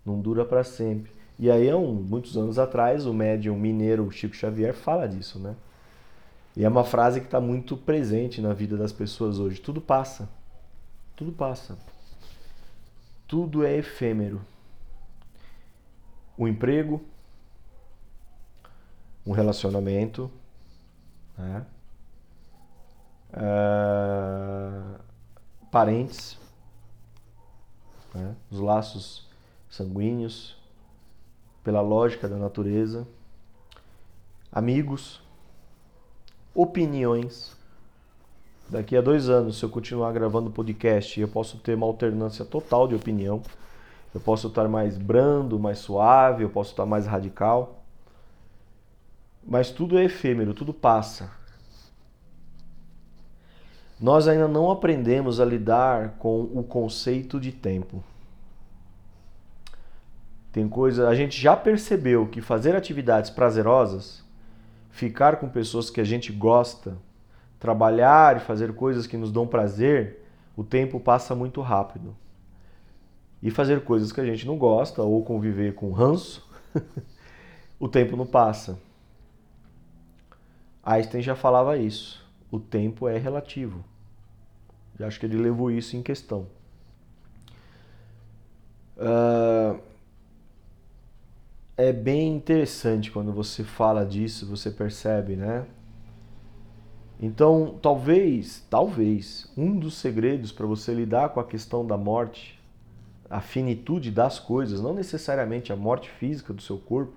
[0.05, 1.13] não dura para sempre.
[1.39, 5.55] E aí, há um, muitos anos atrás, o médium mineiro Chico Xavier fala disso, né?
[6.57, 9.61] E é uma frase que está muito presente na vida das pessoas hoje.
[9.61, 10.27] Tudo passa.
[11.15, 11.77] Tudo passa.
[13.29, 14.41] Tudo é efêmero.
[16.39, 17.05] O emprego,
[19.27, 20.31] um relacionamento,
[21.37, 21.67] né?
[23.33, 24.99] Uh,
[25.71, 26.39] parentes,
[28.15, 28.35] né?
[28.51, 29.29] os laços
[29.69, 30.57] sanguíneos,
[31.63, 33.07] pela lógica da natureza,
[34.51, 35.21] amigos,
[36.55, 37.57] opiniões.
[38.69, 42.89] Daqui a dois anos, se eu continuar gravando podcast, eu posso ter uma alternância total
[42.89, 43.43] de opinião.
[44.15, 47.85] Eu posso estar mais brando, mais suave, eu posso estar mais radical.
[49.47, 51.31] Mas tudo é efêmero, tudo passa.
[54.01, 58.05] Nós ainda não aprendemos a lidar com o conceito de tempo.
[60.53, 64.25] Tem coisa, a gente já percebeu que fazer atividades prazerosas,
[64.91, 66.97] ficar com pessoas que a gente gosta,
[67.59, 70.25] trabalhar e fazer coisas que nos dão prazer,
[70.57, 72.17] o tempo passa muito rápido.
[73.43, 76.49] E fazer coisas que a gente não gosta ou conviver com ranço,
[77.79, 78.79] o tempo não passa.
[80.83, 82.26] Einstein já falava isso.
[82.51, 83.85] O tempo é relativo.
[84.99, 86.47] Eu acho que ele levou isso em questão.
[88.97, 89.79] Uh,
[91.77, 95.67] é bem interessante quando você fala disso, você percebe, né?
[97.21, 102.59] Então, talvez, talvez, um dos segredos para você lidar com a questão da morte,
[103.29, 107.15] a finitude das coisas, não necessariamente a morte física do seu corpo,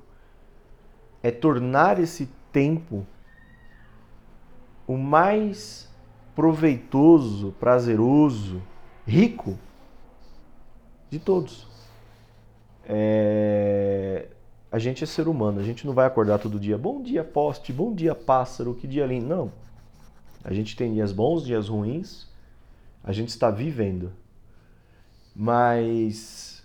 [1.22, 3.06] é tornar esse tempo
[4.90, 5.88] o mais
[6.36, 8.60] proveitoso, prazeroso,
[9.06, 9.56] rico
[11.12, 11.68] de todos.
[12.86, 14.30] É
[14.72, 17.74] a gente é ser humano, a gente não vai acordar todo dia, bom dia poste,
[17.74, 19.28] bom dia pássaro, que dia lindo.
[19.28, 19.52] Não.
[20.44, 22.28] A gente tem dias bons, dias ruins,
[23.04, 24.12] a gente está vivendo.
[25.36, 26.64] Mas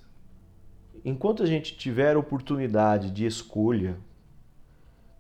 [1.05, 3.97] enquanto a gente tiver oportunidade de escolha,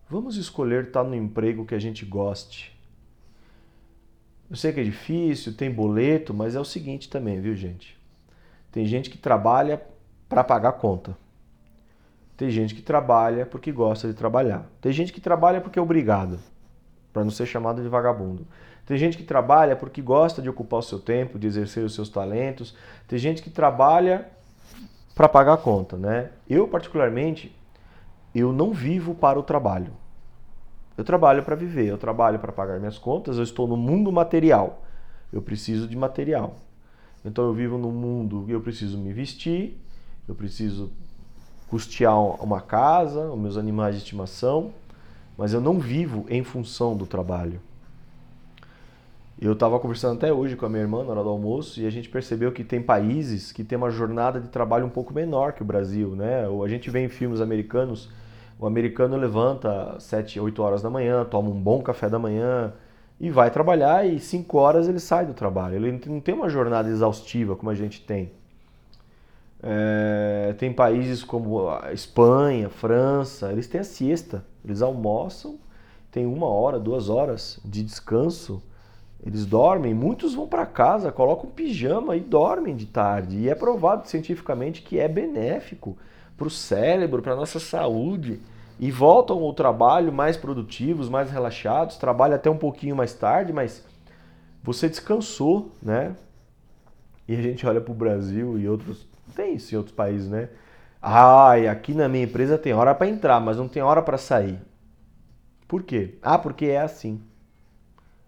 [0.09, 2.74] vamos escolher estar no emprego que a gente goste.
[4.51, 7.99] Eu sei que é difícil, tem boleto, mas é o seguinte também, viu, gente?
[8.71, 9.83] Tem gente que trabalha
[10.29, 11.17] para pagar conta.
[12.37, 14.67] Tem gente que trabalha porque gosta de trabalhar.
[14.81, 16.39] Tem gente que trabalha porque é obrigado,
[17.13, 18.47] para não ser chamado de vagabundo.
[18.85, 22.09] Tem gente que trabalha porque gosta de ocupar o seu tempo, de exercer os seus
[22.09, 22.77] talentos.
[23.09, 24.29] Tem gente que trabalha
[25.15, 26.31] para pagar a conta, né?
[26.49, 27.55] Eu particularmente,
[28.35, 29.93] eu não vivo para o trabalho.
[30.97, 34.85] Eu trabalho para viver, eu trabalho para pagar minhas contas, eu estou no mundo material.
[35.33, 36.57] Eu preciso de material.
[37.25, 39.81] Então eu vivo num mundo, eu preciso me vestir,
[40.29, 40.93] eu preciso
[41.69, 44.73] custear uma casa, os meus animais de estimação,
[45.37, 47.61] mas eu não vivo em função do trabalho.
[49.41, 51.91] Eu estava conversando até hoje com a minha irmã na hora do almoço e a
[51.91, 55.63] gente percebeu que tem países que têm uma jornada de trabalho um pouco menor que
[55.63, 56.45] o Brasil, né?
[56.47, 58.09] A gente vê em filmes americanos,
[58.59, 62.73] o americano levanta às 7, 8 horas da manhã, toma um bom café da manhã
[63.21, 65.77] e vai trabalhar e 5 horas ele sai do trabalho.
[65.77, 68.33] Ele não tem uma jornada exaustiva como a gente tem.
[69.63, 75.59] É, tem países como a Espanha, França, eles têm a siesta, eles almoçam,
[76.11, 78.63] tem uma hora, duas horas de descanso,
[79.25, 83.39] eles dormem, muitos vão para casa, colocam pijama e dormem de tarde.
[83.39, 85.97] E é provado cientificamente que é benéfico
[86.37, 88.41] para o cérebro, para a nossa saúde.
[88.78, 93.85] E voltam ao trabalho mais produtivos, mais relaxados, trabalham até um pouquinho mais tarde, mas
[94.62, 96.16] você descansou, né?
[97.28, 100.49] E a gente olha para o Brasil e outros tem isso em outros países, né?
[101.01, 104.59] Ai, aqui na minha empresa tem hora para entrar, mas não tem hora para sair.
[105.68, 106.18] Por quê?
[106.22, 107.20] Ah, porque é assim.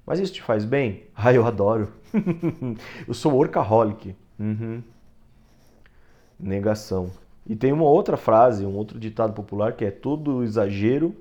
[0.06, 1.04] Mas isso te faz bem?
[1.14, 1.92] Ah, eu adoro.
[3.08, 4.14] eu sou workaholic.
[4.38, 4.82] Uhum.
[6.38, 7.10] Negação.
[7.46, 11.14] E tem uma outra frase, um outro ditado popular que é todo exagero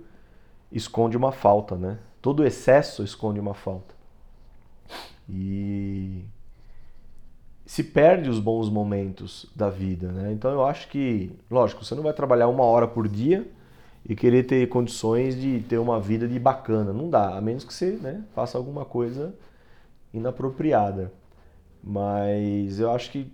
[0.72, 2.00] esconde uma falta, né?
[2.22, 3.94] Todo excesso esconde uma falta.
[5.30, 6.26] E
[7.66, 10.32] se perde os bons momentos da vida, né?
[10.32, 13.48] Então eu acho que, lógico, você não vai trabalhar uma hora por dia
[14.08, 17.74] e querer ter condições de ter uma vida de bacana, não dá, a menos que
[17.74, 19.34] você, né, faça alguma coisa
[20.14, 21.12] inapropriada.
[21.84, 23.32] Mas eu acho que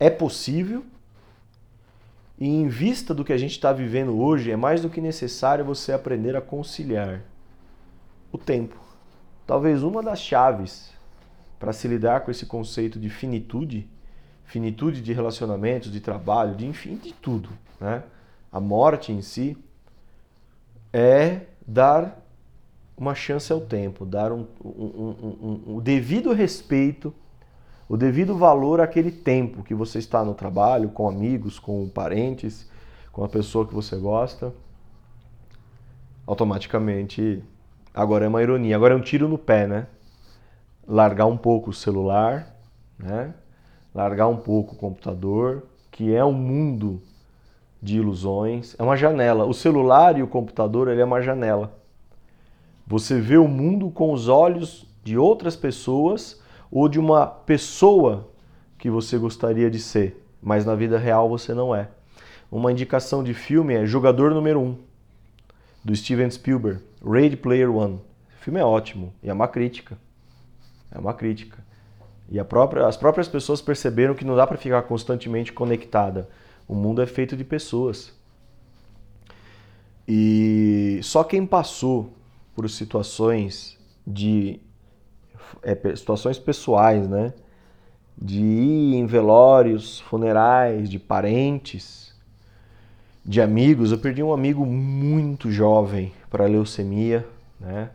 [0.00, 0.84] é possível
[2.38, 5.64] e em vista do que a gente está vivendo hoje, é mais do que necessário
[5.64, 7.22] você aprender a conciliar
[8.30, 8.76] o tempo.
[9.46, 10.92] Talvez uma das chaves
[11.58, 13.88] para se lidar com esse conceito de finitude,
[14.44, 17.48] finitude de relacionamentos, de trabalho, de enfim, de tudo,
[17.80, 18.02] né?
[18.52, 19.56] A morte em si
[20.92, 22.22] é dar
[22.96, 27.14] uma chance ao tempo, dar um, um, um, o devido respeito,
[27.88, 32.68] o devido valor àquele tempo que você está no trabalho, com amigos, com parentes,
[33.12, 34.52] com a pessoa que você gosta,
[36.26, 37.42] automaticamente
[37.94, 39.86] agora é uma ironia, agora é um tiro no pé, né?
[40.86, 42.54] Largar um pouco o celular,
[42.98, 43.32] né?
[43.94, 47.00] Largar um pouco o computador, que é um mundo
[47.80, 49.46] de ilusões, é uma janela.
[49.46, 51.72] O celular e o computador, ele é uma janela.
[52.86, 56.42] Você vê o mundo com os olhos de outras pessoas
[56.78, 58.28] ou de uma pessoa
[58.76, 61.88] que você gostaria de ser, mas na vida real você não é.
[62.52, 64.76] Uma indicação de filme é Jogador Número 1, um,
[65.82, 67.94] do Steven Spielberg, Ready Player One.
[67.94, 69.96] O filme é ótimo e é uma crítica.
[70.92, 71.64] É uma crítica.
[72.30, 76.28] E própria, as próprias pessoas perceberam que não dá para ficar constantemente conectada.
[76.68, 78.12] O mundo é feito de pessoas.
[80.06, 82.12] E só quem passou
[82.54, 84.60] por situações de
[85.62, 87.32] é, situações pessoais, né?
[88.16, 92.14] De ir em velórios, funerais, de parentes,
[93.24, 93.92] de amigos.
[93.92, 97.26] Eu perdi um amigo muito jovem para leucemia,
[97.60, 97.90] né?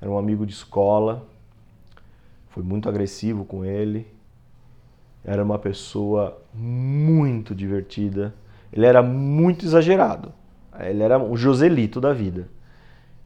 [0.00, 1.26] Era um amigo de escola.
[2.50, 4.06] Foi muito agressivo com ele.
[5.24, 8.34] Era uma pessoa muito divertida.
[8.72, 10.32] Ele era muito exagerado.
[10.78, 12.48] Ele era um Joselito da vida.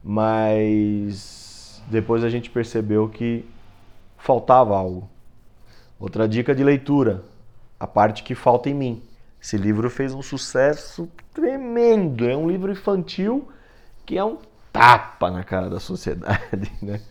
[0.03, 3.45] Mas depois a gente percebeu que
[4.21, 5.09] faltava algo.
[5.99, 7.23] Outra dica de leitura,
[7.79, 9.03] a parte que falta em mim.
[9.41, 12.27] Esse livro fez um sucesso tremendo.
[12.27, 13.49] É um livro infantil
[14.05, 14.37] que é um
[14.71, 17.01] tapa na cara da sociedade, né?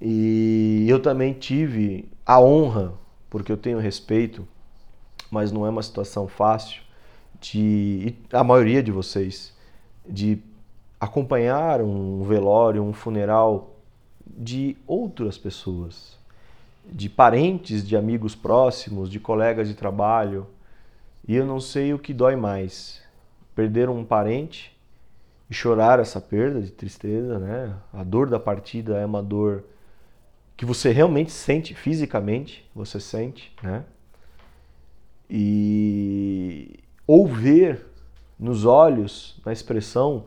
[0.00, 2.92] E eu também tive a honra,
[3.30, 4.46] porque eu tenho respeito,
[5.30, 6.82] mas não é uma situação fácil,
[7.40, 9.52] de a maioria de vocês
[10.06, 10.38] de
[10.98, 13.73] acompanhar um velório, um funeral
[14.26, 16.18] de outras pessoas,
[16.84, 20.46] de parentes, de amigos próximos, de colegas de trabalho.
[21.26, 23.02] E eu não sei o que dói mais:
[23.54, 24.74] perder um parente
[25.48, 27.74] e chorar essa perda de tristeza, né?
[27.92, 29.64] A dor da partida é uma dor
[30.56, 33.84] que você realmente sente fisicamente, você sente, né?
[35.28, 37.86] E ou ver
[38.38, 40.26] nos olhos, na expressão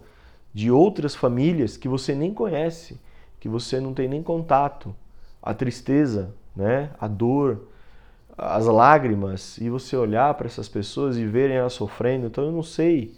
[0.54, 3.00] de outras famílias que você nem conhece,
[3.40, 4.96] que você não tem nem contato,
[5.42, 7.68] a tristeza, né, a dor,
[8.38, 12.28] as lágrimas, e você olhar para essas pessoas e verem elas sofrendo.
[12.28, 13.16] Então eu não sei.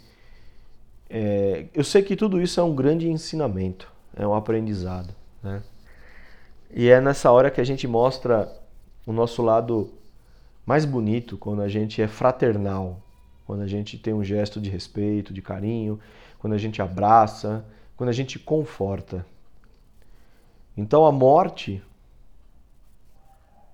[1.10, 5.14] É, eu sei que tudo isso é um grande ensinamento, é um aprendizado.
[5.44, 5.62] Né?
[6.72, 8.52] E é nessa hora que a gente mostra
[9.06, 9.90] o nosso lado
[10.66, 13.02] mais bonito, quando a gente é fraternal,
[13.46, 16.00] quando a gente tem um gesto de respeito, de carinho,
[16.38, 17.66] quando a gente abraça,
[17.98, 19.26] quando a gente conforta.
[20.80, 21.84] Então a morte,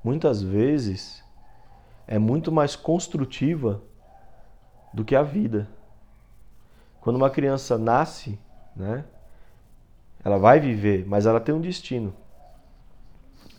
[0.04, 1.24] muitas vezes,
[2.08, 3.80] é muito mais construtiva
[4.92, 5.70] do que a vida.
[7.00, 8.40] Quando uma criança nasce,
[8.76, 9.06] né,
[10.24, 12.12] ela vai viver, mas ela tem um destino.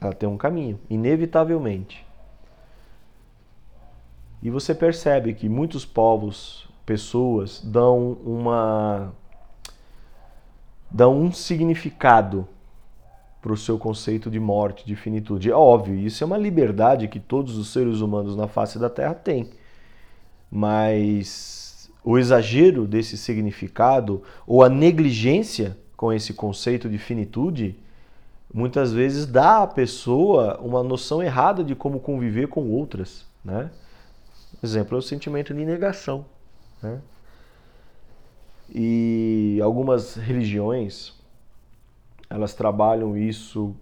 [0.00, 2.04] Ela tem um caminho, inevitavelmente.
[4.42, 9.12] E você percebe que muitos povos pessoas dão uma
[10.90, 12.48] dão um significado
[13.46, 15.48] para o seu conceito de morte, de finitude.
[15.48, 19.14] É óbvio, isso é uma liberdade que todos os seres humanos na face da Terra
[19.14, 19.50] têm.
[20.50, 27.78] Mas o exagero desse significado ou a negligência com esse conceito de finitude
[28.52, 33.70] muitas vezes dá à pessoa uma noção errada de como conviver com outras, né?
[34.60, 36.26] Exemplo é o sentimento de negação.
[36.82, 36.98] Né?
[38.74, 41.15] E algumas religiões
[42.28, 43.74] elas trabalham isso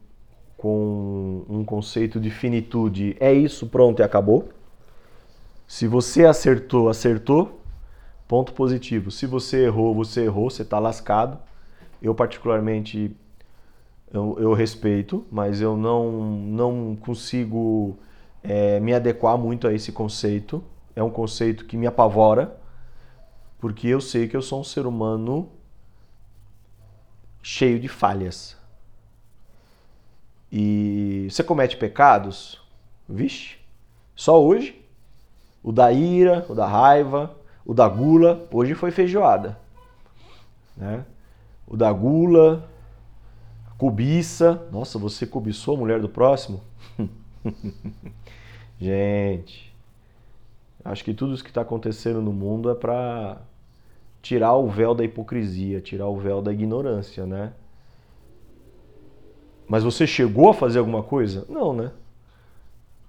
[0.57, 3.17] com um conceito de finitude.
[3.21, 4.49] É isso, pronto e acabou.
[5.67, 7.61] Se você acertou, acertou,
[8.29, 9.11] ponto positivo.
[9.11, 11.39] Se você errou, você errou, você está lascado.
[12.01, 13.15] Eu particularmente
[14.13, 17.97] eu, eu, respeito, mas eu não, não consigo
[18.43, 20.63] é, me adequar muito a esse conceito.
[20.95, 22.57] É um conceito que me apavora
[23.65, 25.49] porque eu sei que eu sou um ser humano
[27.45, 28.57] cheio de falhas.
[30.51, 32.59] E você comete pecados?
[33.07, 33.59] Vixe,
[34.17, 34.83] só hoje.
[35.63, 39.59] O da ira, o da raiva, o da gula, hoje foi feijoada.
[40.77, 41.05] Né?
[41.67, 42.69] O da gula,
[43.77, 44.67] cobiça.
[44.73, 46.63] Nossa, você cobiçou a mulher do próximo?
[48.81, 49.75] Gente,
[50.85, 53.41] acho que tudo isso que está acontecendo no mundo é para
[54.25, 57.53] tirar o véu da hipocrisia, tirar o véu da ignorância, né?
[59.69, 61.45] Mas você chegou a fazer alguma coisa?
[61.47, 61.93] Não, né?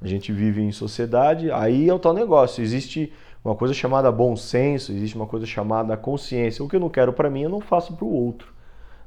[0.02, 2.62] A gente vive em sociedade, aí é o tal negócio.
[2.62, 3.14] Existe
[3.46, 6.64] uma coisa chamada bom senso, existe uma coisa chamada consciência.
[6.64, 8.50] O que eu não quero para mim, eu não faço para o outro,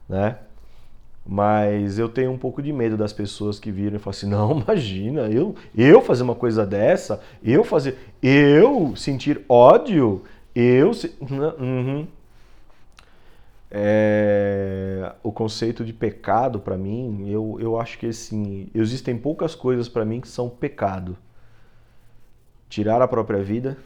[0.09, 0.39] né?
[1.27, 4.61] Mas eu tenho um pouco de medo das pessoas que viram e falam assim: não,
[4.63, 10.25] imagina, eu, eu fazer uma coisa dessa, eu fazer, eu sentir ódio,
[10.61, 10.91] eu.
[11.59, 12.07] Uhum.
[13.71, 19.89] É, o conceito de pecado para mim, eu, eu acho que assim, existem poucas coisas
[19.89, 21.17] para mim que são pecado.
[22.69, 23.77] Tirar a própria vida.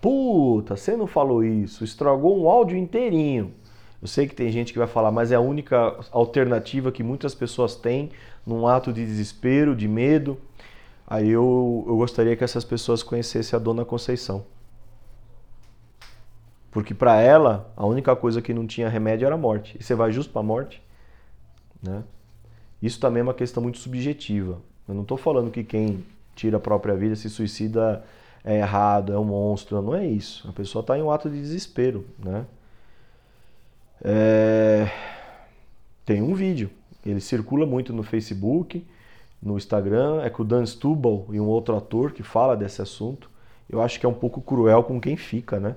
[0.00, 3.52] Puta, você não falou isso, estragou um áudio inteirinho.
[4.00, 7.34] Eu sei que tem gente que vai falar, mas é a única alternativa que muitas
[7.34, 8.10] pessoas têm
[8.46, 10.38] num ato de desespero, de medo.
[11.06, 14.44] Aí eu, eu gostaria que essas pessoas conhecessem a Dona Conceição.
[16.70, 19.76] Porque para ela, a única coisa que não tinha remédio era a morte.
[19.78, 20.82] E você vai justo para a morte?
[21.82, 22.02] Né?
[22.82, 24.60] Isso também é uma questão muito subjetiva.
[24.88, 26.04] Eu não estou falando que quem
[26.34, 28.04] tira a própria vida, se suicida,
[28.44, 29.80] é errado, é um monstro.
[29.82, 30.48] Não é isso.
[30.48, 32.06] A pessoa está em um ato de desespero.
[32.18, 32.44] Né?
[34.04, 34.90] É...
[36.04, 36.70] Tem um vídeo.
[37.04, 38.86] Ele circula muito no Facebook,
[39.42, 40.22] no Instagram.
[40.22, 43.30] É com o Dan Stubble e um outro ator que fala desse assunto.
[43.68, 45.74] Eu acho que é um pouco cruel com quem fica, né?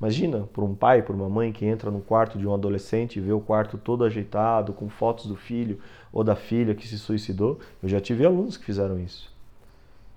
[0.00, 3.20] Imagina, por um pai, por uma mãe que entra no quarto de um adolescente e
[3.20, 5.80] vê o quarto todo ajeitado, com fotos do filho
[6.12, 7.58] ou da filha que se suicidou.
[7.82, 9.32] Eu já tive alunos que fizeram isso.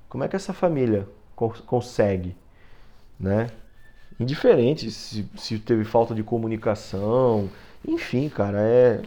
[0.07, 1.07] Como é que essa família
[1.65, 2.35] consegue,
[3.19, 3.47] né?
[4.19, 7.49] Indiferente se, se teve falta de comunicação,
[7.87, 9.01] enfim, cara, é.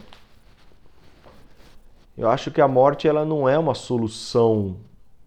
[2.17, 4.75] Eu acho que a morte ela não é uma solução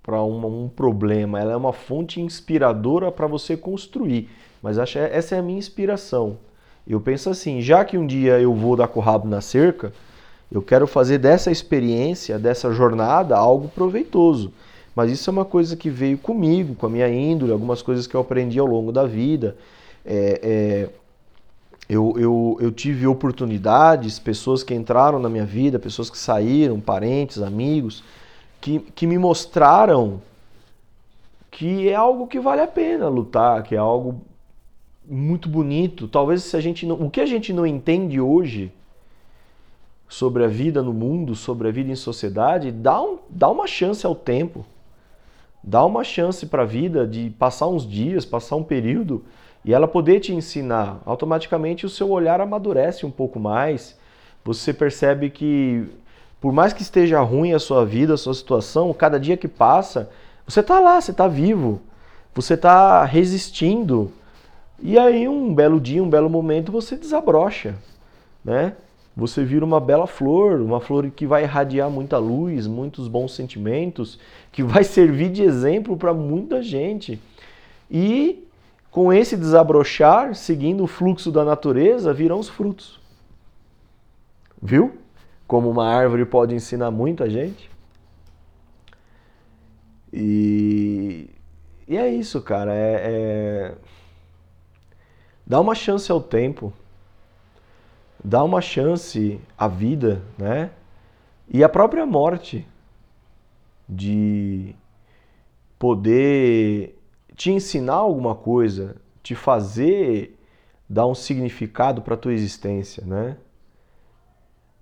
[0.03, 4.29] para um, um problema, ela é uma fonte inspiradora para você construir.
[4.63, 6.37] Mas acho essa é a minha inspiração.
[6.87, 9.93] Eu penso assim, já que um dia eu vou dar com o rabo na cerca,
[10.51, 14.53] eu quero fazer dessa experiência, dessa jornada, algo proveitoso.
[14.97, 18.15] Mas isso é uma coisa que veio comigo, com a minha índole, algumas coisas que
[18.15, 19.57] eu aprendi ao longo da vida.
[20.05, 20.89] É, é,
[21.89, 27.41] eu, eu, eu tive oportunidades, pessoas que entraram na minha vida, pessoas que saíram, parentes,
[27.41, 28.03] amigos,
[28.61, 30.21] que, que me mostraram
[31.51, 34.21] que é algo que vale a pena lutar, que é algo
[35.09, 36.07] muito bonito.
[36.07, 38.73] Talvez se a gente não, o que a gente não entende hoje
[40.09, 44.05] sobre a vida no mundo, sobre a vida em sociedade, dá, um, dá uma chance
[44.07, 44.65] ao tempo.
[45.63, 49.25] Dá uma chance para a vida de passar uns dias, passar um período
[49.65, 51.03] e ela poder te ensinar.
[51.05, 53.99] Automaticamente o seu olhar amadurece um pouco mais.
[54.45, 55.87] Você percebe que
[56.41, 60.09] por mais que esteja ruim a sua vida, a sua situação, cada dia que passa,
[60.47, 61.81] você está lá, você está vivo.
[62.35, 64.13] Você está resistindo,
[64.81, 67.75] e aí, um belo dia, um belo momento, você desabrocha,
[68.45, 68.75] né?
[69.17, 74.21] Você vira uma bela flor, uma flor que vai irradiar muita luz, muitos bons sentimentos,
[74.53, 77.21] que vai servir de exemplo para muita gente.
[77.91, 78.47] E
[78.93, 83.01] com esse desabrochar, seguindo o fluxo da natureza, virão os frutos.
[84.63, 84.97] Viu?
[85.49, 87.69] Como uma árvore pode ensinar muita gente.
[90.13, 91.29] E,
[91.89, 92.73] e é isso, cara.
[92.73, 93.75] é...
[93.75, 93.98] é
[95.49, 96.71] Dá uma chance ao tempo.
[98.23, 100.71] Dá uma chance à vida, né?
[101.49, 102.69] E à própria morte
[103.89, 104.77] de
[105.79, 107.01] poder
[107.35, 110.39] te ensinar alguma coisa, te fazer
[110.87, 113.39] dar um significado para a tua existência, né?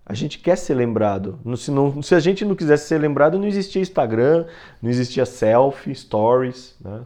[0.04, 1.38] A gente quer ser lembrado.
[1.56, 4.46] Se, não, se a gente não quisesse ser lembrado, não existia Instagram,
[4.82, 7.04] não existia selfie, stories, né?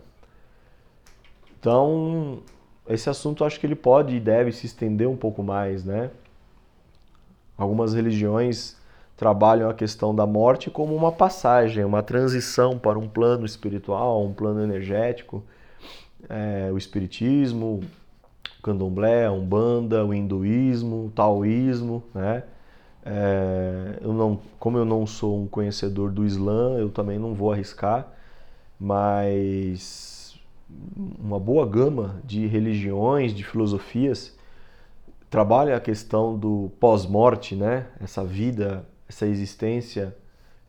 [1.59, 2.43] Então,
[2.95, 6.11] esse assunto acho que ele pode e deve se estender um pouco mais, né?
[7.57, 8.76] Algumas religiões
[9.16, 14.32] trabalham a questão da morte como uma passagem, uma transição para um plano espiritual, um
[14.32, 15.43] plano energético.
[16.28, 17.80] É, o espiritismo,
[18.59, 22.45] o candomblé, a umbanda, o hinduísmo, o taoísmo, né?
[23.05, 27.53] É, eu não, como eu não sou um conhecedor do Islã, eu também não vou
[27.53, 28.07] arriscar,
[28.78, 30.20] mas
[31.18, 34.37] uma boa gama de religiões, de filosofias,
[35.29, 37.87] trabalha a questão do pós-morte, né?
[38.01, 40.16] Essa vida, essa existência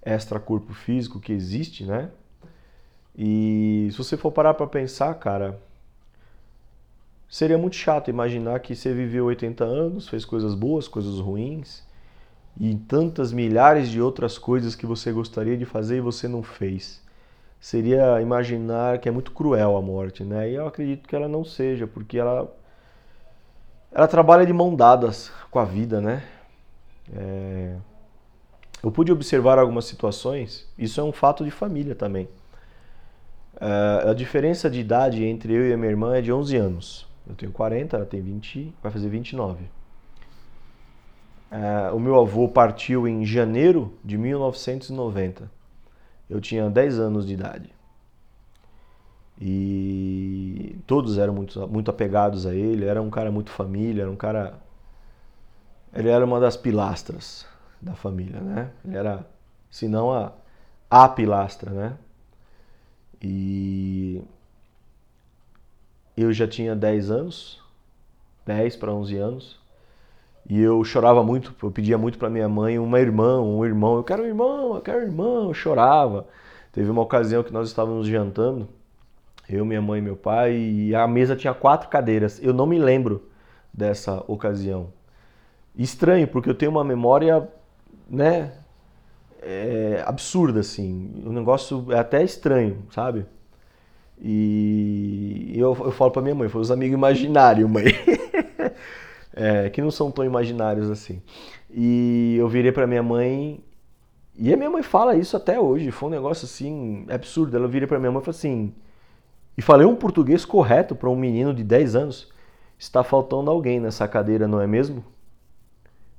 [0.04, 2.10] extra-corpo físico que existe, né?
[3.16, 5.60] E se você for parar para pensar, cara,
[7.30, 11.84] seria muito chato imaginar que você viveu 80 anos, fez coisas boas, coisas ruins,
[12.60, 17.02] e tantas milhares de outras coisas que você gostaria de fazer e você não fez
[17.62, 20.49] seria imaginar que é muito cruel a morte, né?
[20.49, 22.51] E eu acredito que ela não seja, porque ela
[23.91, 26.24] ela trabalha de mão dadas com a vida, né?
[27.14, 27.76] É...
[28.84, 32.28] eu pude observar algumas situações, isso é um fato de família também.
[33.55, 37.07] Uh, a diferença de idade entre eu e a minha irmã é de 11 anos.
[37.28, 39.66] Eu tenho 40, ela tem 20, vai fazer 29.
[41.51, 45.61] Uh, o meu avô partiu em janeiro de 1990.
[46.32, 47.69] Eu tinha 10 anos de idade.
[49.39, 52.86] E todos eram muito, muito apegados a ele.
[52.86, 54.57] Era um cara muito família, era um cara.
[55.93, 57.45] Ele era uma das pilastras
[57.82, 58.71] da família, né?
[58.86, 59.27] Ele era,
[59.69, 60.32] se não a,
[60.89, 61.97] a pilastra, né?
[63.21, 64.23] E
[66.15, 67.61] eu já tinha 10 anos,
[68.45, 69.59] 10 para 11 anos,
[70.50, 74.04] e eu chorava muito, eu pedia muito para minha mãe uma irmã, um irmão, eu
[74.04, 76.28] quero um irmão, eu quero um irmão, eu chorava.
[76.72, 78.68] Teve uma ocasião que nós estávamos jantando,
[79.50, 82.39] eu, minha mãe e meu pai, e a mesa tinha quatro cadeiras.
[82.42, 83.30] Eu não me lembro
[83.74, 84.89] dessa ocasião.
[85.76, 87.48] Estranho, porque eu tenho uma memória,
[88.10, 88.54] né,
[89.42, 91.24] é, absurda, assim.
[91.26, 93.26] O negócio é até estranho, sabe?
[94.22, 97.86] E eu, eu falo pra minha mãe, foi os amigos imaginários, mãe.
[99.34, 101.21] é, que não são tão imaginários assim.
[101.69, 103.63] E eu virei pra minha mãe,
[104.36, 107.55] e a minha mãe fala isso até hoje, foi um negócio assim, absurdo.
[107.55, 108.73] Ela virei pra minha mãe e falou assim,
[109.57, 112.32] e falei um português correto para um menino de 10 anos,
[112.77, 115.03] está faltando alguém nessa cadeira, não é mesmo?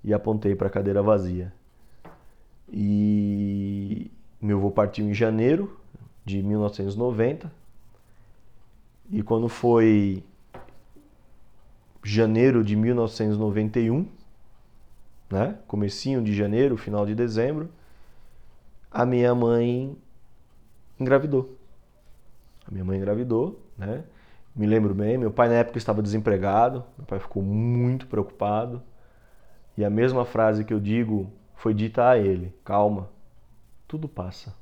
[0.05, 1.53] E apontei para a cadeira vazia.
[2.73, 4.11] E
[4.41, 5.79] meu avô partiu em janeiro
[6.25, 7.53] de 1990.
[9.11, 10.25] E quando foi
[12.03, 14.09] janeiro de 1991,
[15.31, 15.59] né?
[15.67, 17.71] Comecinho de janeiro, final de dezembro,
[18.91, 19.97] a minha mãe
[20.99, 21.57] engravidou.
[22.67, 24.05] A minha mãe engravidou, né?
[24.55, 28.83] Me lembro bem, meu pai na época estava desempregado, meu pai ficou muito preocupado.
[29.77, 33.09] E a mesma frase que eu digo foi dita a ele: calma,
[33.89, 34.55] tudo passa.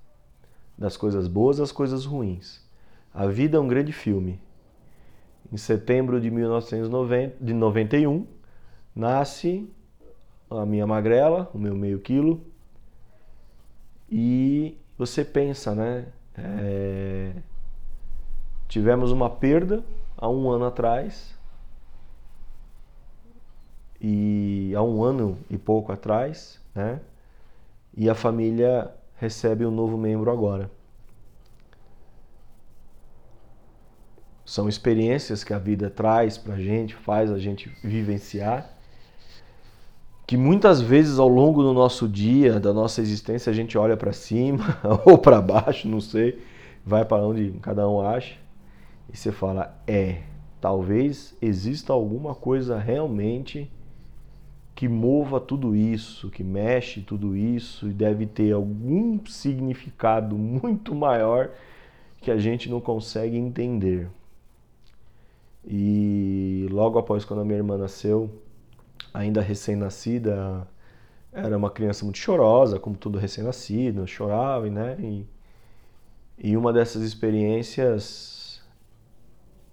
[0.78, 2.64] Das coisas boas às coisas ruins.
[3.12, 4.40] A vida é um grande filme.
[5.52, 8.26] Em setembro de 1991,
[8.94, 9.68] nasce
[10.48, 12.40] a minha magrela, o meu meio quilo,
[14.08, 16.06] e você pensa, né?
[16.36, 17.32] É...
[18.68, 19.82] Tivemos uma perda
[20.16, 21.36] há um ano atrás,
[24.00, 27.00] e há um ano e pouco atrás, né?
[27.96, 30.70] E a família recebe um novo membro agora.
[34.50, 38.68] São experiências que a vida traz para a gente, faz a gente vivenciar,
[40.26, 44.12] que muitas vezes ao longo do nosso dia, da nossa existência, a gente olha para
[44.12, 44.76] cima
[45.06, 46.42] ou para baixo, não sei,
[46.84, 48.34] vai para onde cada um acha,
[49.08, 50.22] e você fala: é,
[50.60, 53.70] talvez exista alguma coisa realmente
[54.74, 61.50] que mova tudo isso, que mexe tudo isso e deve ter algum significado muito maior
[62.20, 64.08] que a gente não consegue entender.
[65.64, 68.30] E logo após quando a minha irmã nasceu,
[69.12, 70.66] ainda recém-nascida,
[71.32, 74.96] era uma criança muito chorosa, como todo recém-nascido, chorava, né?
[75.00, 75.26] E,
[76.38, 78.62] e uma dessas experiências,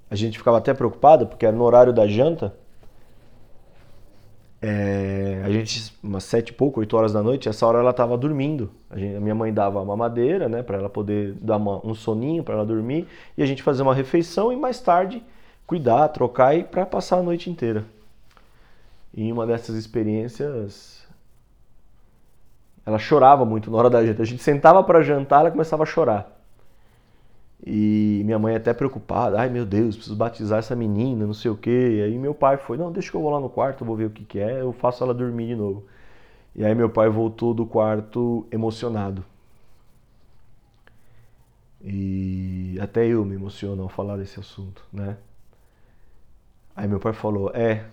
[0.09, 2.53] a gente ficava até preocupado, porque era no horário da janta,
[4.61, 8.17] é, a gente, umas sete e pouco, oito horas da noite, essa hora ela estava
[8.17, 8.71] dormindo.
[8.89, 11.93] A, gente, a, minha mãe dava uma madeira, né, para ela poder dar uma, um
[11.93, 13.07] soninho para ela dormir,
[13.37, 15.23] e a gente fazer uma refeição e mais tarde
[15.67, 17.85] cuidar, trocar e para passar a noite inteira.
[19.13, 21.05] E uma dessas experiências,
[22.85, 24.23] ela chorava muito na hora da janta.
[24.23, 26.33] A gente sentava para jantar, ela começava a chorar.
[27.65, 31.57] E minha mãe até preocupada, ai meu Deus, preciso batizar essa menina, não sei o
[31.57, 31.97] quê.
[31.97, 34.05] E aí meu pai foi, não, deixa que eu vou lá no quarto, vou ver
[34.05, 35.83] o que, que é, eu faço ela dormir de novo.
[36.55, 39.23] E aí meu pai voltou do quarto emocionado.
[41.83, 45.17] E até eu me emociono ao falar desse assunto, né?
[46.77, 47.85] Aí meu pai falou, é,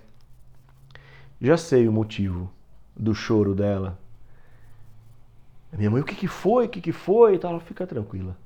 [1.41, 2.53] já sei o motivo
[2.95, 3.99] do choro dela.
[5.72, 6.66] minha mãe, o que, que foi?
[6.66, 7.35] O que, que foi?
[7.35, 8.37] E tal, ela fica tranquila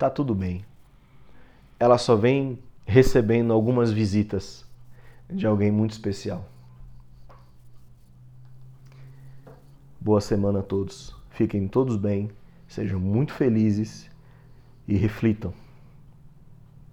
[0.00, 0.64] tá tudo bem.
[1.78, 4.64] Ela só vem recebendo algumas visitas
[5.28, 6.48] de alguém muito especial.
[10.00, 11.14] Boa semana a todos.
[11.28, 12.30] Fiquem todos bem,
[12.66, 14.10] sejam muito felizes
[14.88, 15.52] e reflitam.